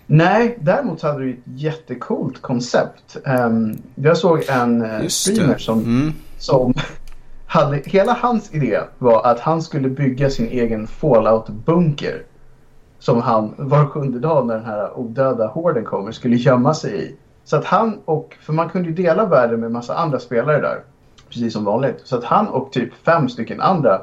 [0.06, 3.16] Nej, däremot hade du ett jättekult koncept.
[3.46, 6.12] Um, jag såg en uh, streamer som, mm.
[6.38, 6.74] som
[7.46, 12.22] hade, hela hans idé var att han skulle bygga sin egen fallout-bunker.
[12.98, 17.16] Som han var sjunde dag när den här odöda horden kommer skulle gömma sig i.
[17.44, 20.82] Så att han och, för man kunde ju dela världen med massa andra spelare där.
[21.30, 22.00] Precis som vanligt.
[22.04, 24.02] Så att han och typ fem stycken andra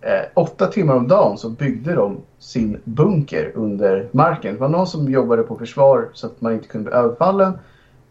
[0.00, 4.54] eh, åtta timmar om dagen så byggde de sin bunker under marken.
[4.54, 7.58] Det var någon som jobbade på försvar så att man inte kunde bli överfallen.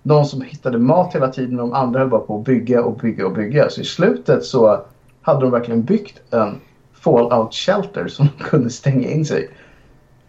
[0.04, 2.98] Någon som hittade mat hela tiden och de andra höll bara på att bygga och
[2.98, 3.70] bygga och bygga.
[3.70, 4.82] Så i slutet så
[5.22, 6.56] hade de verkligen byggt en
[6.94, 9.50] fallout shelter som de kunde stänga in sig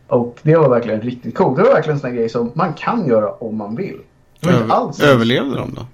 [0.07, 1.57] Och det var verkligen riktigt coolt.
[1.57, 4.01] Det var verkligen en sån grej som man kan göra om man vill.
[4.47, 5.87] Över, alls överlevde de då?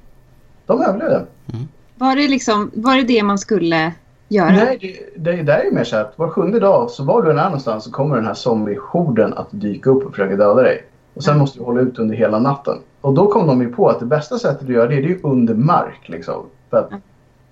[0.66, 1.26] De överlevde.
[1.52, 1.68] Mm.
[1.98, 3.92] Var, det liksom, var det det man skulle
[4.28, 4.50] göra?
[4.50, 7.30] Nej, det, det, det är ju mer så att var sjunde dag så var du
[7.30, 10.84] än är någonstans så kommer den här zombiehorden att dyka upp och försöka döda dig.
[11.14, 11.40] Och sen mm.
[11.40, 12.78] måste du hålla ut under hela natten.
[13.00, 15.08] Och då kom de ju på att det bästa sättet att göra det, det är
[15.08, 16.08] ju under mark.
[16.08, 16.46] Liksom.
[16.70, 17.02] För att mm.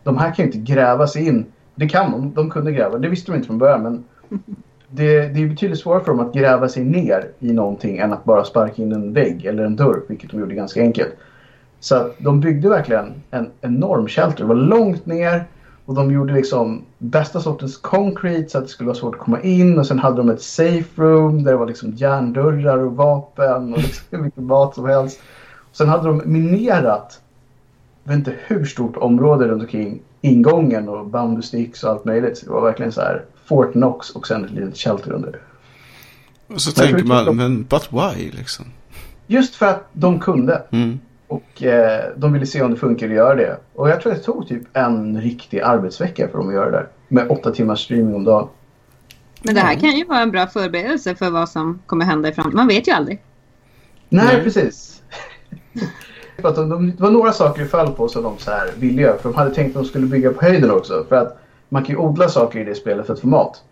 [0.03, 1.47] de här kan ju inte gräva sig in.
[1.75, 2.99] Det kan de, de kunde gräva.
[2.99, 3.83] Det visste de inte från början.
[3.83, 4.05] Men
[4.89, 8.25] det, det är betydligt svårare för dem att gräva sig ner i någonting än att
[8.25, 10.03] bara sparka in en vägg eller en dörr.
[10.09, 11.17] Vilket de gjorde ganska enkelt.
[11.81, 14.43] Så att de byggde verkligen en enorm shelter.
[14.43, 15.45] Det var långt ner.
[15.85, 19.41] Och de gjorde liksom bästa sortens concrete så att det skulle vara svårt att komma
[19.41, 19.79] in.
[19.79, 23.79] Och sen hade de ett safe room där det var liksom järndörrar och vapen och
[23.79, 25.21] liksom hur mycket mat som helst.
[25.71, 27.21] Och sen hade de minerat,
[28.05, 32.39] jag vet inte hur stort område runt omkring ingången och bamboo sticks och allt möjligt.
[32.39, 35.41] Så det var verkligen så här Fort Knox och sen ett litet shelter under.
[36.47, 37.37] Och så men tänker man, de...
[37.37, 38.65] men but why liksom?
[39.27, 40.63] Just för att de kunde.
[40.71, 40.99] Mm.
[41.29, 43.57] Och eh, de ville se om det funkar att göra det.
[43.75, 46.87] Och jag tror det tog typ en riktig arbetsvecka för dem att göra det.
[47.09, 48.49] Med åtta timmars streaming om dagen.
[49.43, 52.33] Men det här kan ju vara en bra förberedelse för vad som kommer hända i
[52.33, 52.57] framtiden.
[52.57, 53.23] Man vet ju aldrig.
[54.09, 54.43] Nej, Nej.
[54.45, 55.03] precis.
[56.43, 59.19] de, de, det var några saker det föll på som de så här ville göra.
[59.19, 61.05] För de hade tänkt att de skulle bygga på höjden också.
[61.09, 63.63] För att man kan ju odla saker i det spelet för att få mat.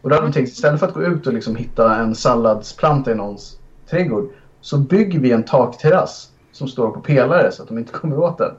[0.00, 3.12] Och då hade de tänkt istället för att gå ut och liksom hitta en salladsplanta
[3.12, 3.58] i någons
[3.90, 4.30] trädgård.
[4.60, 8.38] Så bygger vi en takterrass som står på pelare så att de inte kommer åt
[8.38, 8.50] den.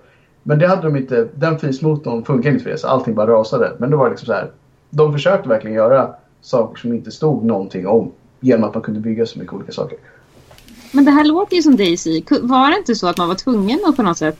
[0.43, 3.75] Men det hade de inte, den fismotorn funkar inte för det så allting bara rasade.
[3.79, 4.51] Men det var liksom så här,
[4.89, 9.25] de försökte verkligen göra saker som inte stod någonting om genom att man kunde bygga
[9.25, 9.97] så mycket olika saker.
[10.91, 12.23] Men det här låter ju som Daisy.
[12.41, 14.37] Var det inte så att man var tvungen att på något sätt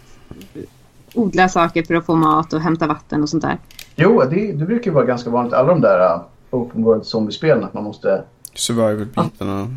[1.14, 3.58] odla saker för att få mat och hämta vatten och sånt där?
[3.96, 7.64] Jo, det, det brukar ju vara ganska vanligt alla de där uh, open world zombie-spelen
[7.64, 8.24] att man måste...
[8.54, 9.68] Survival-bitarna.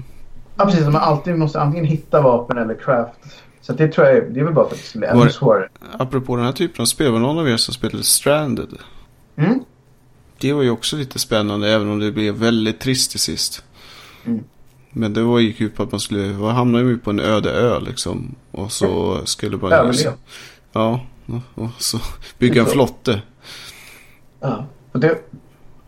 [0.57, 0.85] Ja, precis.
[0.85, 3.19] Man alltid måste antingen hitta vapen eller craft
[3.69, 5.69] så det tror jag det är väl bara för att det skulle bli ännu svårare.
[5.99, 8.69] Apropå den här typen av spel, var någon av er som spelade Stranded?
[9.37, 9.61] Mm.
[10.39, 13.65] Det var ju också lite spännande även om det blev väldigt trist till sist.
[14.25, 14.45] Mm.
[14.91, 17.51] Men det var, gick ut på att man skulle, man hamnade ju på en öde
[17.51, 18.35] ö liksom.
[18.51, 20.13] Och så skulle man Överleva.
[20.73, 21.01] Ja,
[21.55, 21.99] och så
[22.39, 23.23] bygga en flotte.
[24.41, 25.19] Ja, och det,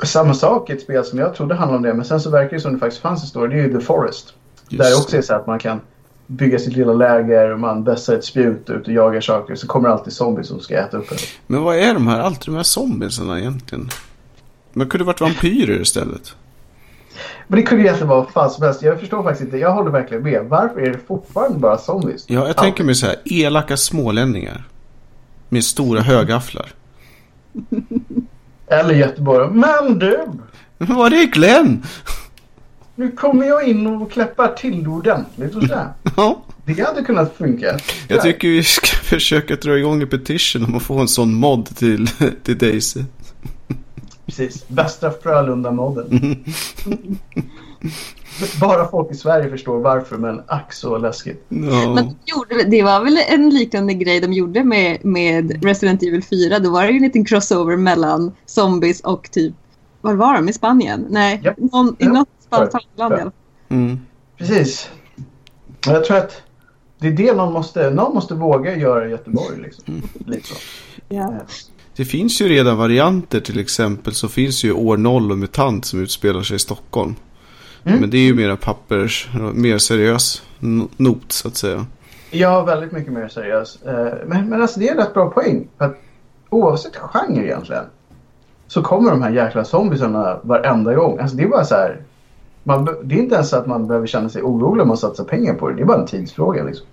[0.03, 2.57] Samma sak i ett spel som jag trodde handlade om det, men sen så verkar
[2.57, 3.49] det som det faktiskt fanns en story.
[3.49, 4.35] Det är ju The Forest.
[4.69, 4.83] Just.
[4.83, 5.81] Där det också är så att man kan
[6.31, 9.55] bygga sitt lilla läger, man vässar ett spjut ut och jagar saker.
[9.55, 11.19] Så kommer alltid zombies som ska äta upp en.
[11.47, 13.89] Men vad är de här, alltid de här zombiesarna egentligen?
[14.73, 16.37] Man kunde varit vampyrer istället.
[17.47, 18.83] Men det kunde egentligen vara vad som helst.
[18.83, 19.59] Jag förstår faktiskt inte.
[19.59, 20.45] Jag håller verkligen med.
[20.49, 22.25] Varför är det fortfarande bara zombies?
[22.29, 23.17] Ja, jag tänker mig så här.
[23.25, 24.65] Elaka smålänningar.
[25.49, 26.73] Med stora högafflar.
[28.67, 29.49] Eller Göteborg.
[29.51, 30.21] Men du!
[30.79, 31.83] Var är Glenn?
[33.01, 35.89] Nu kommer jag in och kläppar till ordentligt och sådär.
[36.17, 36.43] Ja.
[36.65, 37.79] Det hade kunnat funka.
[38.09, 41.77] Jag tycker vi ska försöka dra igång en petition om att få en sån mod
[41.77, 42.07] till,
[42.43, 43.01] till Daisy.
[44.27, 44.65] Precis.
[44.69, 46.45] Västra Frölunda-modden.
[48.61, 51.45] Bara folk i Sverige förstår varför, men ack så läskigt.
[51.49, 51.95] No.
[51.95, 52.17] Men
[52.71, 56.59] det var väl en liknande grej de gjorde med, med Resident Evil 4.
[56.59, 59.55] Då var det ju en liten crossover mellan zombies och typ,
[60.01, 60.49] var var de?
[60.49, 61.07] I Spanien?
[61.11, 61.55] Nej, ja.
[61.57, 63.33] någon, i något spanskt land i alla fall.
[63.69, 63.99] Mm.
[64.39, 64.91] Precis.
[65.87, 66.43] Jag tror att
[66.99, 69.61] det är det någon måste, någon måste våga göra i Göteborg.
[69.61, 69.85] Liksom.
[69.89, 70.09] Mm.
[70.27, 70.55] Lite.
[71.09, 71.35] Ja.
[71.97, 76.03] Det finns ju redan varianter till exempel så finns ju År 0 och MUTANT som
[76.03, 77.15] utspelar sig i Stockholm.
[77.85, 78.01] Mm.
[78.01, 80.43] Men det är ju mera pappers, mer seriös
[80.97, 81.87] not så att säga.
[82.31, 83.83] Ja, väldigt mycket mer seriös.
[83.83, 85.69] Eh, men, men alltså det är en rätt bra poäng.
[85.79, 85.97] För att
[86.49, 87.85] oavsett genre egentligen
[88.67, 91.19] så kommer de här jäkla zombiesarna varenda gång.
[91.19, 92.03] Alltså det är bara så här.
[92.71, 95.25] Man, det är inte ens så att man behöver känna sig orolig om man satsar
[95.25, 95.75] pengar på det.
[95.75, 96.87] Det är bara en tidsfråga liksom.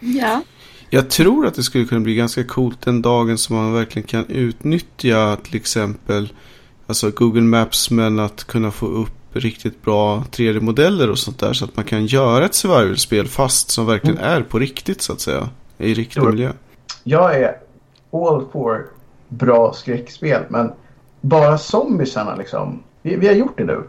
[0.00, 0.42] Ja.
[0.90, 4.26] Jag tror att det skulle kunna bli ganska coolt den dagen som man verkligen kan
[4.26, 6.32] utnyttja till exempel
[6.86, 11.64] alltså Google Maps men att kunna få upp riktigt bra 3D-modeller och sånt där så
[11.64, 14.30] att man kan göra ett survival-spel fast som verkligen mm.
[14.30, 15.48] är på riktigt så att säga.
[15.78, 16.30] I riktig jo.
[16.30, 16.52] miljö.
[17.04, 17.56] Jag är
[18.12, 18.86] all for
[19.28, 20.72] bra skräckspel men
[21.20, 22.82] bara zombiesarna liksom.
[23.02, 23.82] Vi, vi har gjort det nu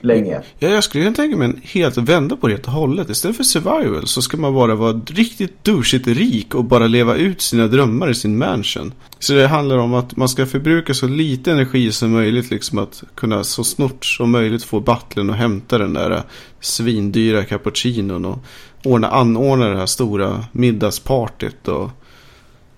[0.00, 0.40] länge.
[0.58, 3.10] Ja, jag skulle kunna tänka mig en helt vända på det helt och hållet.
[3.10, 7.40] Istället för survival så ska man bara vara riktigt douchigt rik och bara leva ut
[7.40, 8.92] sina drömmar i sin mansion.
[9.18, 13.02] Så det handlar om att man ska förbruka så lite energi som möjligt, liksom att
[13.14, 16.22] kunna så snort som möjligt få battlen och hämta den där
[16.60, 18.38] svindyra cappuccinon och
[18.84, 21.90] ordna, anordna det här stora middagspartyt och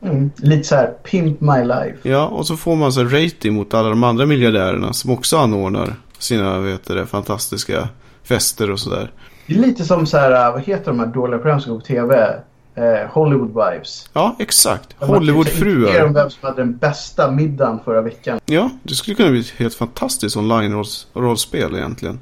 [0.02, 1.96] Mm, lite så här pimp my life.
[2.02, 5.94] Ja, och så får man så rating mot alla de andra miljardärerna som också anordnar
[6.22, 7.88] sina vet du, fantastiska
[8.22, 9.12] fester och sådär.
[9.46, 11.86] Det är lite som så här, vad heter de här dåliga program som går på
[11.86, 12.40] tv?
[12.74, 14.10] Eh, Hollywood Vibes.
[14.12, 14.96] Ja, exakt.
[14.98, 15.92] Hollywoodfruar.
[15.92, 18.40] Det om vem som hade den bästa middagen förra veckan.
[18.46, 22.18] Ja, det skulle kunna bli ett helt fantastiskt online-rollspel egentligen.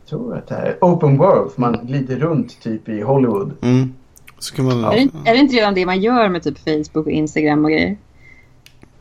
[0.00, 3.52] Jag tror att det här är open world, för man glider runt typ i Hollywood.
[3.62, 3.94] Mm.
[4.38, 7.06] Så kan man, är, det, är det inte redan det man gör med typ Facebook
[7.06, 7.96] och Instagram och grejer?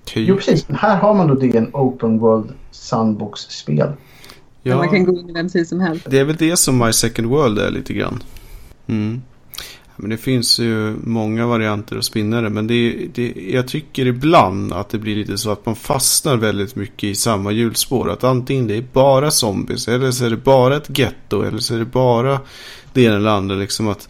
[0.05, 0.27] Typ.
[0.29, 0.67] Jo, precis.
[0.67, 3.93] Men här har man då det en open world sandbox-spel.
[4.68, 4.78] Ja.
[4.78, 6.05] man kan gå in i vem tid som helst.
[6.09, 8.24] Det är väl det som My Second World är lite grann.
[8.88, 9.22] Mm.
[9.99, 12.49] Men det finns ju många varianter att spinna det.
[12.49, 16.76] Men det, det, jag tycker ibland att det blir lite så att man fastnar väldigt
[16.76, 18.11] mycket i samma hjulspår.
[18.11, 19.88] Att antingen det är bara zombies.
[19.88, 21.41] Eller så är det bara ett getto.
[21.41, 22.39] Eller så är det bara
[22.93, 23.55] det ena eller andra.
[23.55, 24.09] Liksom att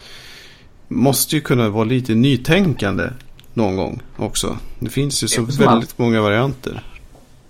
[0.88, 3.10] måste ju kunna vara lite nytänkande
[3.54, 4.56] någon gång också.
[4.78, 6.82] Det finns ju så väldigt många varianter.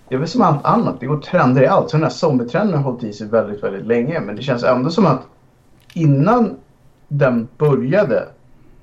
[0.08, 1.00] Det är väl som allt annat.
[1.00, 1.90] Det går trender i allt.
[1.90, 4.20] Så den här zombietrenden har hållit i sig väldigt, väldigt länge.
[4.20, 5.22] Men det känns ändå som att
[5.94, 6.56] innan
[7.08, 8.28] den började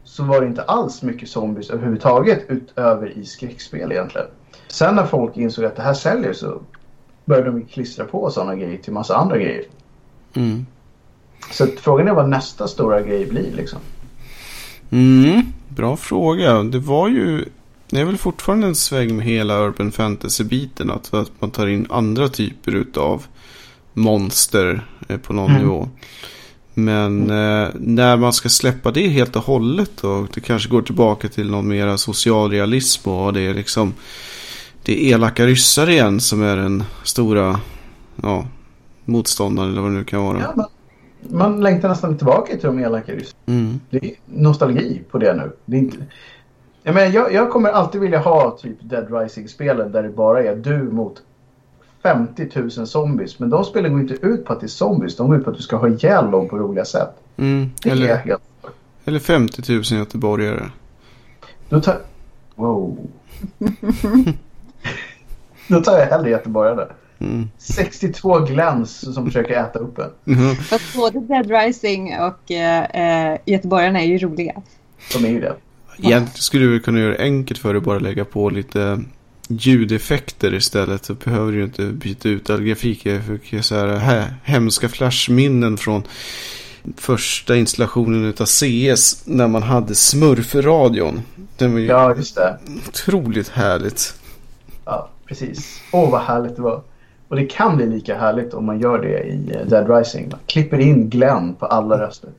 [0.03, 4.27] så var det inte alls mycket zombies överhuvudtaget utöver i skräckspel egentligen.
[4.67, 6.61] Sen när folk insåg att det här säljer så
[7.25, 9.63] började de klistra på sådana grejer till massa andra grejer.
[10.33, 10.65] Mm.
[11.51, 13.79] Så frågan är vad nästa stora grej blir liksom.
[14.89, 16.63] Mm, bra fråga.
[16.63, 17.45] Det var ju
[17.89, 20.91] det är väl fortfarande en sväng med hela Urban Fantasy-biten.
[20.91, 23.25] Att, att man tar in andra typer av
[23.93, 25.61] monster eh, på någon mm.
[25.61, 25.89] nivå.
[26.73, 31.27] Men eh, när man ska släppa det helt och hållet och det kanske går tillbaka
[31.27, 33.93] till någon mera socialrealism och det är liksom
[34.83, 37.59] det är elaka ryssar igen som är den stora
[38.15, 38.47] ja,
[39.05, 40.39] motståndaren eller vad det nu kan vara.
[40.39, 40.67] Ja, man,
[41.29, 43.39] man längtar nästan tillbaka till de elaka ryssarna.
[43.45, 43.79] Mm.
[43.89, 45.51] Det är nostalgi på det nu.
[45.65, 45.97] Det är inte,
[46.85, 50.55] jag, menar, jag, jag kommer alltid vilja ha typ Dead Rising-spelen där det bara är
[50.55, 51.21] du mot
[52.03, 53.39] 50 000 zombies.
[53.39, 55.15] Men de spelen går inte ut på att det är zombies.
[55.15, 57.09] De går ut på att du ska ha ihjäl dem på roliga sätt.
[57.37, 58.41] Mm, det eller, är helt...
[59.05, 60.69] Eller 50 000 göteborgare.
[61.69, 61.97] Då tar...
[62.55, 62.97] Wow.
[65.67, 66.87] Då tar jag hellre göteborgare.
[67.19, 67.49] Mm.
[67.57, 70.33] 62 gläns som försöker äta upp en.
[70.33, 70.55] Mm.
[70.55, 74.61] Fast både Dead Rising och äh, göteborgarna är ju roliga.
[75.13, 75.53] De är ju det.
[75.97, 79.01] Egentligen skulle du kunna göra det enkelt för dig bara lägga på lite
[79.47, 81.05] ljudeffekter istället.
[81.05, 83.07] Så behöver du inte byta ut all grafik.
[83.61, 86.03] Så här hä, hemska flashminnen från
[86.97, 91.21] första installationen av CS när man hade smurfradion.
[91.57, 92.57] Den var ju Ja, just det.
[92.87, 94.15] otroligt härligt.
[94.85, 95.81] Ja, precis.
[95.91, 96.81] Åh, vad härligt det var.
[97.27, 100.29] Och det kan bli lika härligt om man gör det i eh, Dead Rising.
[100.31, 102.29] Man klipper in Glenn på alla röster.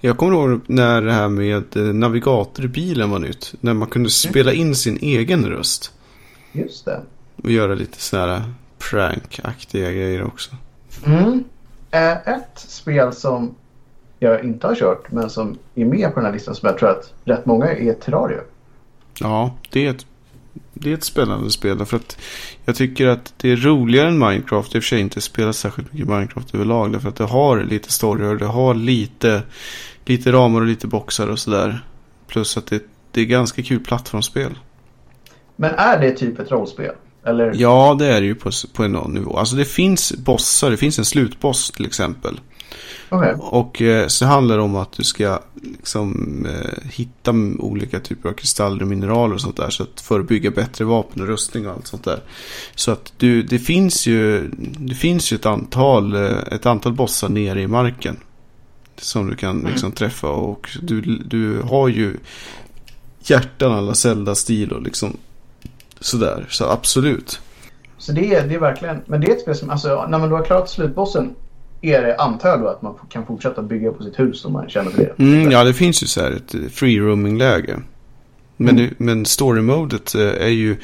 [0.00, 3.54] Jag kommer ihåg när det här med eh, navigator i bilen var nytt.
[3.60, 5.92] När man kunde spela in sin egen röst.
[6.52, 7.00] Just det.
[7.42, 10.50] Och göra lite sådana här prank-aktiga grejer också.
[11.06, 11.44] Mm.
[12.24, 13.54] Ett spel som
[14.18, 16.90] jag inte har kört men som är med på den här listan som jag tror
[16.90, 18.40] att rätt många är Terraria.
[19.18, 20.06] Ja, det är ett,
[20.74, 21.86] det är ett spännande spel.
[21.86, 22.18] För att
[22.64, 24.74] jag tycker att det är roligare än Minecraft.
[24.74, 26.92] I och för sig inte spelar särskilt mycket Minecraft överlag.
[26.92, 29.42] Därför att det har lite story och det har lite,
[30.04, 31.84] lite ramar och lite boxar och sådär.
[32.26, 34.58] Plus att det, det är ganska kul plattformsspel.
[35.56, 36.94] Men är det typ ett rollspel?
[37.24, 37.52] Eller?
[37.56, 39.36] Ja, det är det ju på, på en nivå.
[39.36, 40.70] Alltså det finns bossar.
[40.70, 42.40] Det finns en slutboss till exempel.
[43.08, 43.34] Okej.
[43.38, 48.32] Och eh, så handlar det om att du ska liksom eh, hitta olika typer av
[48.32, 49.70] kristaller och mineraler och sånt där.
[49.70, 52.22] Så att förebygga bättre vapen och rustning och allt sånt där.
[52.74, 57.28] Så att du, det finns ju, det finns ju ett antal, eh, ett antal bossar
[57.28, 58.16] nere i marken.
[58.96, 62.16] Som du kan liksom träffa och du, du har ju
[63.24, 65.16] hjärtan alla Zelda-stil och liksom
[66.00, 66.46] sådär.
[66.50, 67.40] Så absolut.
[67.98, 70.30] Så det är, det är verkligen, men det är ett spel som, alltså när man
[70.30, 71.34] då har klarat slutbossen
[71.82, 74.68] är det, antar jag då, att man kan fortsätta bygga på sitt hus om man
[74.68, 75.22] känner för det.
[75.22, 77.80] Mm, ja, det finns ju så här ett free roaming-läge.
[78.56, 80.76] Men, det, men story-modet eh, är ju,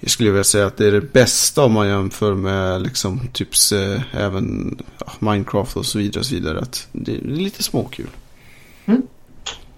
[0.00, 3.72] jag skulle vilja säga att det är det bästa om man jämför med liksom typs
[3.72, 6.20] eh, även ja, Minecraft och så vidare.
[6.20, 8.08] Och så vidare att det är lite småkul.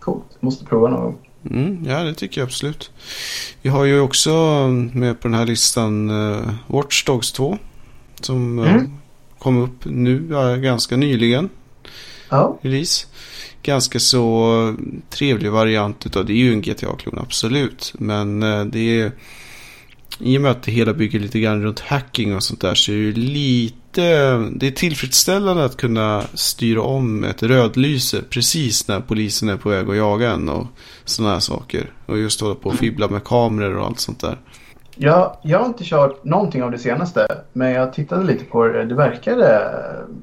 [0.01, 1.19] Coolt, måste prova någon gång.
[1.51, 2.91] Mm, ja, det tycker jag absolut.
[3.63, 4.31] Vi har ju också
[4.93, 7.59] med på den här listan uh, Watch Dogs 2.
[8.21, 8.91] Som Mm.
[9.43, 10.29] Kom upp nu,
[10.63, 11.49] ganska nyligen.
[12.29, 13.07] Ja, release.
[13.63, 14.77] Ganska så
[15.11, 17.95] trevlig variant utav det är ju en GTA-klon absolut.
[17.99, 19.13] Men eh, det är
[20.19, 22.93] i och med att det hela bygger lite grann runt hacking och sånt där så
[22.93, 23.83] är det ju lite
[24.53, 29.91] det är tillfredsställande att kunna styra om ett rödlyse precis när polisen är på väg
[29.91, 30.67] att jaga en och
[31.05, 31.93] sådana här saker.
[32.07, 34.39] Och just hålla på och fibbla med kameror och allt sånt där.
[34.97, 38.85] Jag, jag har inte kört någonting av det senaste, men jag tittade lite på det.
[38.85, 40.15] Det verkade eh,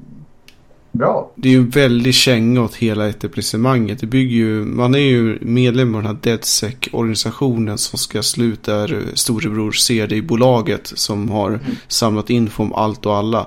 [0.92, 1.30] bra.
[1.34, 4.00] Det är ju en väldig känga åt hela etablissemanget.
[4.00, 9.72] Det bygger ju, man är ju medlem av den här DeadSec-organisationen som ska sluta storebror
[9.72, 13.46] CD-bolaget som har samlat info om allt och alla.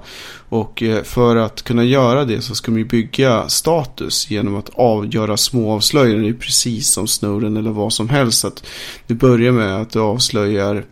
[0.49, 4.69] Och eh, för att kunna göra det så ska man ju bygga status genom att
[4.73, 6.23] avgöra små avslöjanden.
[6.23, 8.45] Det är precis som Snowden eller vad som helst.
[8.45, 8.65] Att
[9.07, 10.83] du börjar med att du avslöjar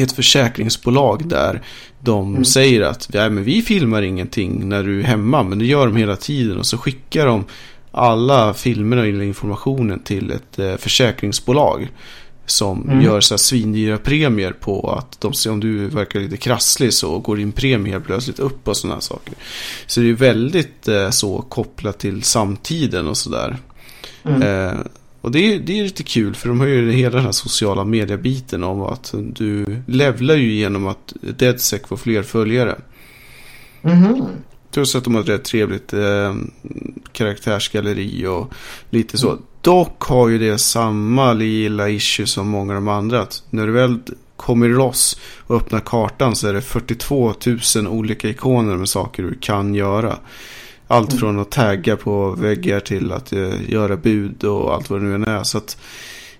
[0.00, 1.62] ett försäkringsbolag där
[2.00, 5.86] de säger att ja, men vi filmar ingenting när du är hemma men det gör
[5.86, 7.44] de hela tiden och så skickar de
[7.90, 11.88] alla filmerna och informationen till ett eh, försäkringsbolag
[12.46, 13.02] som Mm.
[13.02, 17.18] gör så här svindyra premier på att de ser om du verkar lite krasslig så
[17.18, 19.34] går din premie helt plötsligt upp och sådana saker.
[19.86, 23.56] Så det är väldigt eh, så kopplat till samtiden och sådär.
[24.24, 24.42] Mm.
[24.42, 24.74] Eh,
[25.24, 27.84] och det är, det är lite kul för de har ju hela den här sociala
[27.84, 32.78] mediebiten om att du levlar ju genom att DeadSec får fler följare.
[33.82, 34.26] Mhm.
[34.72, 36.34] Plus att de har ett rätt trevligt eh,
[37.12, 38.52] karaktärsgalleri och
[38.90, 39.38] lite så.
[39.60, 43.20] Dock har ju det samma lilla issue som många av de andra.
[43.20, 43.98] Att när du väl
[44.36, 47.34] kommer loss och öppnar kartan så är det 42
[47.76, 50.18] 000 olika ikoner med saker du kan göra.
[50.88, 55.04] Allt från att tagga på väggar till att eh, göra bud och allt vad det
[55.06, 55.42] nu än är.
[55.42, 55.78] Så att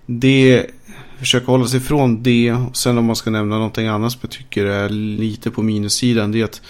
[0.07, 0.67] det
[1.19, 2.53] försöka hålla sig ifrån det.
[2.53, 6.33] Och sen om man ska nämna någonting annat som jag tycker är lite på minussidan.
[6.33, 6.63] Det är att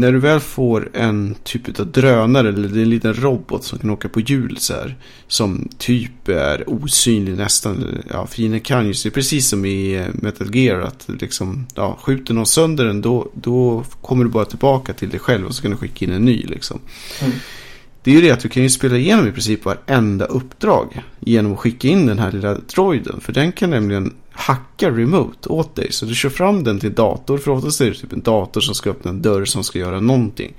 [0.00, 3.78] när du väl får en typ av drönare eller det är en liten robot som
[3.78, 4.96] kan åka på hjul så här.
[5.28, 8.02] Som typ är osynlig nästan.
[8.10, 12.34] Ja, fienden kan ju se precis som i eh, Metal Gear att liksom, ja, skjuter
[12.34, 15.70] någon sönder den då, då kommer du bara tillbaka till dig själv och så kan
[15.70, 16.80] du skicka in en ny liksom.
[17.20, 17.32] Mm.
[18.06, 21.52] Det är ju det att du kan ju spela igenom i princip varenda uppdrag genom
[21.52, 23.20] att skicka in den här lilla droiden.
[23.20, 25.92] För den kan nämligen hacka remote åt dig.
[25.92, 27.38] Så du kör fram den till dator.
[27.38, 30.00] För oftast är det typ en dator som ska öppna en dörr som ska göra
[30.00, 30.54] någonting.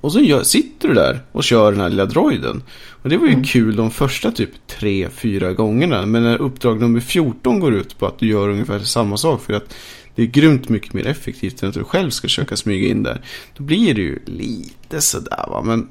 [0.00, 2.62] Och så gör, sitter du där och kör den här lilla droiden.
[2.88, 6.06] Och det var ju kul de första typ 3-4 gångerna.
[6.06, 9.42] Men när uppdrag nummer 14 går ut på att du gör ungefär samma sak.
[9.42, 9.74] För att
[10.16, 13.20] det är grymt mycket mer effektivt än att du själv ska försöka smyga in där.
[13.56, 15.62] Då blir det ju lite sådär va.
[15.62, 15.88] Men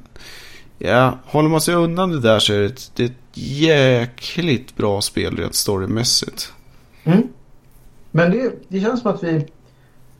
[0.77, 4.75] ja, håller man sig undan det där så är det ett, det är ett jäkligt
[4.75, 6.53] bra spel rent storymässigt.
[7.03, 7.27] Mm.
[8.11, 9.47] Men det, det känns som att vi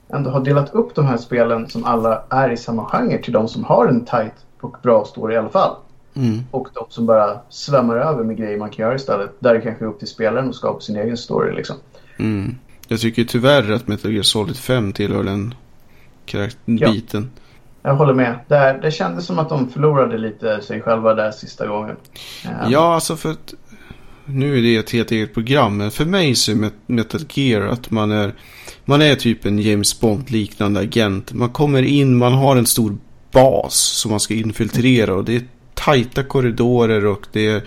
[0.09, 3.47] ändå har delat upp de här spelen som alla är i samma genre till de
[3.47, 5.75] som har en tight och bra story i alla fall.
[6.15, 6.39] Mm.
[6.51, 9.31] Och de som bara svämmar över med grejer man kan göra istället.
[9.39, 11.75] Där det kanske är upp till spelaren att skapa sin egen story liksom.
[12.19, 12.55] Mm.
[12.87, 15.55] Jag tycker tyvärr att Metal Gear Solid 5 tillhör den
[16.65, 16.91] ja.
[16.91, 17.31] biten.
[17.81, 18.39] Jag håller med.
[18.47, 21.95] Det, det kändes som att de förlorade lite sig själva där sista gången.
[22.43, 23.53] Ja, ja alltså för att
[24.25, 25.77] nu är det ett helt eget program.
[25.77, 28.33] Men för mig så är Metal Gear att man är,
[28.85, 31.33] man är typ en James Bond-liknande agent.
[31.33, 32.97] Man kommer in, man har en stor
[33.31, 35.43] bas som man ska infiltrera och det är
[35.75, 37.61] tajta korridorer och det är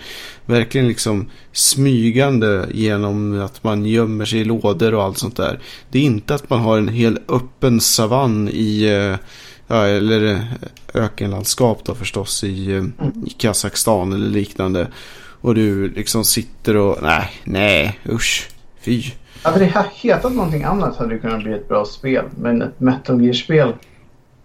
[0.45, 5.59] verkligen liksom smygande genom att man gömmer sig i lådor och allt sånt där.
[5.89, 9.17] Det är inte att man har en hel öppen savann i, eh,
[9.67, 10.39] ja, eller eh,
[10.93, 12.83] ökenlandskap då förstås i, eh,
[13.25, 14.87] i Kazakstan eller liknande.
[15.41, 18.49] Och du liksom sitter och, nej, nej, usch,
[18.81, 19.03] fy.
[19.41, 22.25] Hade det hetat någonting annat hade det kunnat bli ett bra spel.
[22.37, 23.73] Men ett Metal Gear-spel,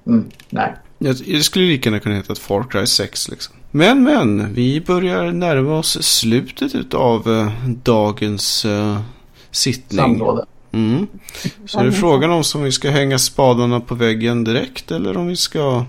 [0.06, 0.74] mm, nej.
[0.99, 3.55] Det skulle lika gärna kunna heta ett Far Cry 6 liksom.
[3.70, 9.01] Men, men, vi börjar närma oss slutet av uh, dagens uh,
[9.51, 9.99] sittning.
[9.99, 10.45] Samråde.
[10.72, 11.07] Mm.
[11.66, 15.26] Så är det frågan om som vi ska hänga spadarna på väggen direkt eller om
[15.26, 15.84] vi ska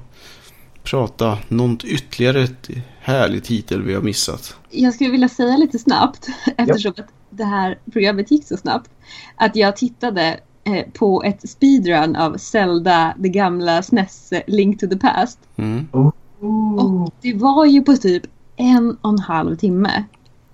[0.84, 2.48] prata något ytterligare
[3.00, 4.56] härlig titel vi har missat.
[4.70, 6.28] Jag skulle vilja säga lite snabbt
[6.58, 7.04] eftersom ja.
[7.04, 8.90] att det här programmet gick så snabbt.
[9.36, 10.40] Att jag tittade eh,
[10.94, 15.40] på ett speedrun av Zelda, det gamla SNES Link to the Past.
[15.56, 15.88] Mm.
[15.92, 16.12] Oh.
[16.76, 18.24] Och det var ju på typ
[18.56, 20.04] en och en halv timme.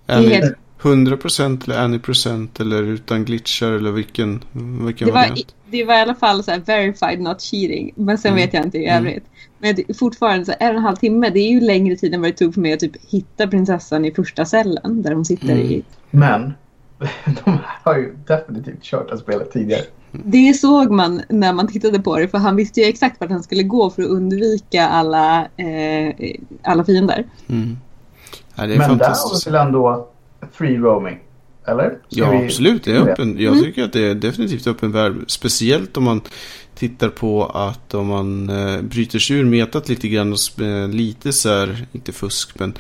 [0.08, 4.44] Är det är 100% eller any procent eller utan glitchar eller vilken,
[4.86, 5.56] vilken det var, variant?
[5.70, 7.94] Det var i alla fall så här verified not cheating.
[7.96, 8.42] Men sen mm.
[8.42, 8.98] vet jag inte i mm.
[8.98, 9.26] övrigt.
[9.60, 11.30] Men fortfarande så en och en halv timme.
[11.30, 14.06] Det är ju längre tid än vad det tog för mig att typ hitta prinsessan
[14.06, 15.02] i första cellen.
[15.02, 15.66] Där hon sitter mm.
[15.66, 15.84] i.
[16.12, 16.54] Men
[17.46, 19.84] de har ju definitivt kört det spelet tidigare.
[20.12, 23.44] Det såg man när man tittade på det för han visste ju exakt vart han
[23.44, 26.14] skulle gå för att undvika alla, eh,
[26.64, 27.26] alla fiender.
[27.48, 27.78] Mm.
[28.56, 30.08] Ja, Men där har vi väl ändå
[30.52, 31.20] free roaming?
[31.68, 31.90] Eller?
[31.90, 32.46] Ska ja, vi...
[32.46, 32.84] absolut.
[32.84, 33.36] Det är öppen.
[33.40, 33.64] Jag mm.
[33.64, 35.16] tycker att det är definitivt öppen värld.
[35.28, 36.22] Speciellt om man
[36.76, 41.34] tittar på att om man eh, bryter sig ur metat lite grann och eh, lite
[41.34, 42.74] så här, inte fusk, men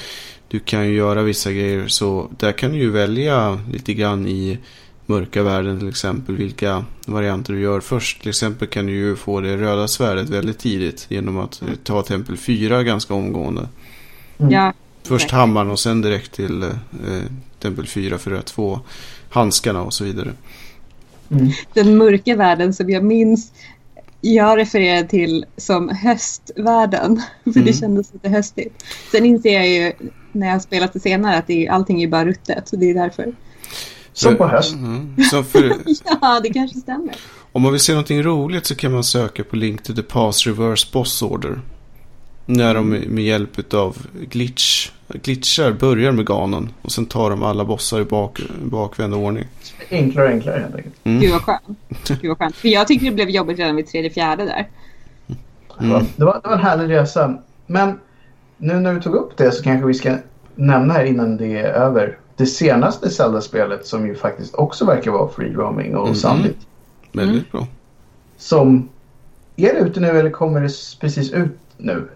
[0.47, 1.87] du kan ju göra vissa grejer.
[1.87, 4.59] Så där kan du ju välja lite grann i
[5.05, 6.35] mörka världen till exempel.
[6.35, 8.21] Vilka varianter du gör först.
[8.21, 11.05] Till exempel kan du ju få det röda svärdet väldigt tidigt.
[11.09, 13.67] Genom att ta tempel 4 ganska omgående.
[14.39, 14.51] Mm.
[14.51, 14.73] Ja.
[15.03, 16.69] Först hammaren och sen direkt till eh,
[17.59, 18.79] tempel 4 för att få
[19.29, 20.33] handskarna och så vidare.
[21.31, 21.51] Mm.
[21.73, 23.51] Den mörka världen som jag minns
[24.21, 27.21] jag refererar till som höstvärlden.
[27.43, 27.65] För mm.
[27.65, 28.83] det kändes lite höstigt.
[29.11, 29.93] Sen inser jag ju
[30.31, 32.67] när jag spelat det senare att det är, allting är bara ruttet.
[32.67, 33.33] Så det är därför.
[34.13, 34.73] Som på höst.
[34.73, 35.63] Mm, för,
[36.21, 37.15] ja, det kanske stämmer.
[37.51, 40.47] Om man vill se någonting roligt så kan man söka på Link to the Past
[40.47, 41.59] Reverse Boss Order.
[42.45, 43.97] När de med hjälp av
[44.29, 46.69] glitch, glitchar börjar med ganen.
[46.81, 49.47] Och sen tar de alla bossar i bak, bakvänd ordning.
[49.89, 50.95] Enklare och enklare helt enkelt.
[51.03, 51.21] Mm.
[51.21, 52.07] Gud vad skönt.
[52.07, 52.55] Gud vad skönt.
[52.55, 54.67] För jag tyckte det blev jobbigt redan vid tredje fjärde där.
[55.79, 56.05] Mm.
[56.15, 57.37] Det, var, det var en härlig resa.
[57.67, 57.99] Men
[58.57, 60.17] nu när du tog upp det så kanske vi ska
[60.55, 65.29] nämna här innan det är över det senaste Zelda-spelet som ju faktiskt också verkar vara
[65.29, 66.15] free roaming och mm.
[66.15, 66.67] sannolikt.
[67.11, 67.45] Väldigt mm.
[67.51, 67.67] bra.
[68.37, 68.89] Som,
[69.55, 70.69] är det ute nu eller kommer det
[70.99, 72.09] precis ut nu?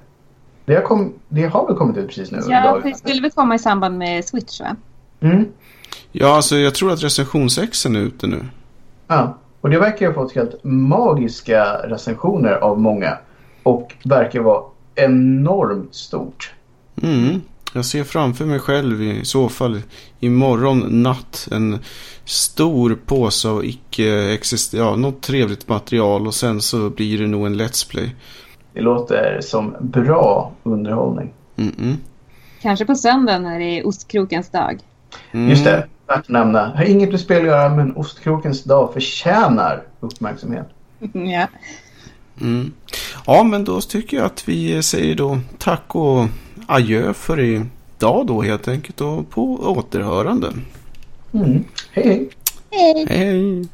[0.65, 2.39] Det har, kom, det har väl kommit ut precis nu?
[2.47, 4.75] Ja, det skulle väl komma i samband med Switch va?
[5.19, 5.45] Mm.
[6.11, 8.45] Ja, alltså jag tror att recensionsexen är ute nu.
[9.07, 13.17] Ja, och det verkar ha fått helt magiska recensioner av många.
[13.63, 14.63] Och verkar vara
[14.95, 16.53] enormt stort.
[17.01, 17.41] Mm.
[17.75, 19.81] Jag ser framför mig själv i så fall
[20.19, 21.79] imorgon natt en
[22.25, 27.45] stor påse av icke existerande, ja, något trevligt material och sen så blir det nog
[27.45, 28.15] en Let's Play.
[28.73, 31.33] Det låter som bra underhållning.
[31.55, 31.95] Mm -mm.
[32.61, 34.79] Kanske på söndag när det är ostkrokens dag.
[35.31, 35.49] Mm.
[35.49, 36.67] Just det, värt att nämna.
[36.75, 40.69] Har inget med spel att göra men ostkrokens dag förtjänar uppmärksamhet.
[41.13, 41.47] ja.
[42.41, 42.71] Mm.
[43.25, 46.27] Ja, men då tycker jag att vi säger då tack och
[46.67, 50.53] adjö för idag då helt enkelt och på återhörande.
[51.33, 51.63] Mm.
[51.91, 52.29] Hej
[52.75, 53.05] hej!
[53.09, 53.67] Hej!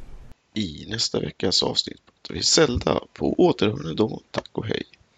[0.53, 4.21] I nästa veckas avsnitt pratar vi Zelda på återhörande då.
[4.31, 4.83] Tack och hej!